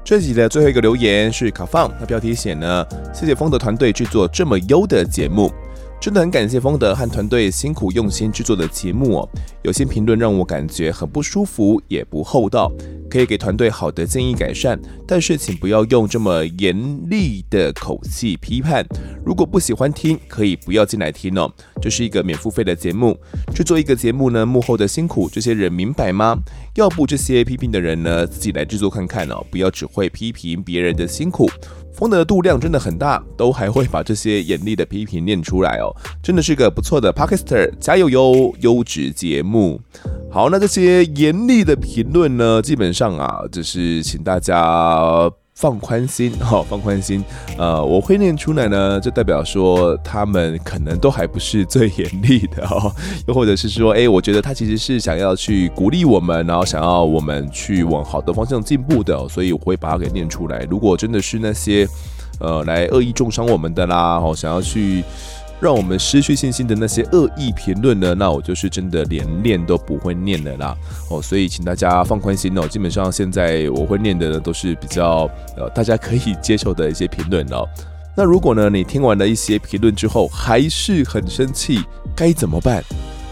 [0.08, 2.82] 这集的最后一个留言是卡放，那标题写呢，
[3.12, 5.52] 谢谢风的团队制作这么优的节目。
[6.00, 9.28] 真的很感谢丰德和团队辛苦用心制作的节目哦。
[9.62, 12.72] 有些评论让我感觉很不舒服，也不厚道，
[13.10, 16.76] 可以给团队好的建议改善，但是请不要用这么严
[17.10, 18.86] 厉的口气批判。
[19.26, 21.52] 如果不喜欢听，可以不要进来听哦。
[21.82, 23.18] 这是一个免付费的节目，
[23.52, 26.38] 制作一个节目呢，幕后的辛苦，这些人明白吗？
[26.76, 31.50] 要不这些批评的人呢，自己来制作看看哦，不要只会批评别人的辛苦。
[31.98, 35.90] 风的度量真的很大，都还会把这些严厉的批评念出来哦，
[36.22, 38.54] 真的是个不错的 p a k i s t e r 加油哟！
[38.60, 39.80] 优质节目。
[40.30, 45.28] 好，那这些严厉的评论呢，基本上啊，就是请大家
[45.58, 47.24] 放宽心， 哈、放宽心。
[47.58, 52.92] 呃，我会念出来呢，就代表说他们可能都还不是最严厉的 哦，
[53.26, 60.64] 又或者是说，哎，我觉得他其实是想要去鼓励我们，然后想要我们去往好的方向进步的，所以我会把它给念出来。
[60.70, 61.88] 如果真的是那些
[62.38, 65.02] 呃来恶意重伤我们的啦，哦，想要去。
[65.60, 70.76] 让我们失去信心的那些恶意评论呢，那我就是真的连念都不会念的啦
[71.10, 72.66] 哦，所以请大家放宽心哦。
[72.68, 77.66] 基本上现在我会念的呢，都是比较呃大家可以接受的一些评论哦。
[78.16, 81.80] 那如果呢，你听完了一些评论之后还是很生气，
[82.14, 82.82] 该怎么办？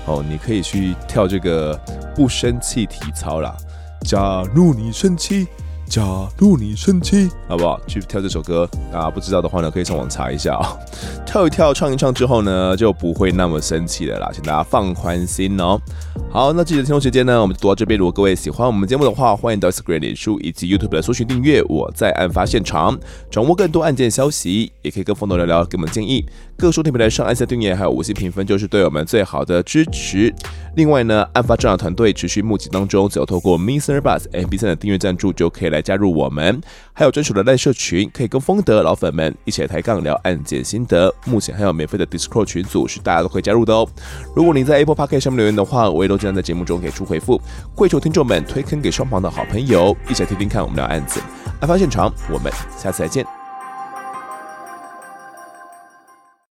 [0.06, 1.78] 哦，你可以去跳这个
[2.14, 3.56] 不生气体操啦。
[4.02, 5.46] 假如你生气。
[5.88, 6.02] 假
[6.36, 7.80] 如你生气，好不好？
[7.86, 9.08] 去跳这首歌啊！
[9.08, 10.76] 不知道的话呢，可以上网查一下哦。
[11.24, 15.80] 跳一跳，唱一唱之后呢，就不会那么生气了啦，请大家放宽心哦。
[16.28, 17.98] 好，那记得听众时间呢，我们就读到这边。
[17.98, 21.62] 如果各位喜欢我们节目的话，欢迎到 Instagram、脸书以及 YouTube 来搜寻订阅。
[21.68, 22.98] 我在案发现场，
[23.30, 26.26] 掌握更多案件消息，也可以跟风头聊聊，给我们建议。
[26.58, 30.34] 各收听平台上按下订阅，还有五星评分，就是对我们最好的支持。
[30.74, 33.98] 另外呢，案发侦查团队持续募集当中，只要透过 Mr.
[34.00, 36.60] Bus MB3 的订阅赞助，就可以来来加入我们。
[36.92, 41.14] 还有专属的赖社群，可以跟风德老粉们一起抬杠聊案件心得。
[41.26, 43.86] 目前还有免费的 Discord 群组，是大家都可以加入的哦。
[44.34, 47.40] 如果你在 Apple Park 上面留言的话，我也都将在节目中给出回复。
[47.74, 51.20] 跪求听众们推坑给双方的好朋友，一起来听听看我们聊案子。
[51.60, 53.35] 案发现场，我们下次再见。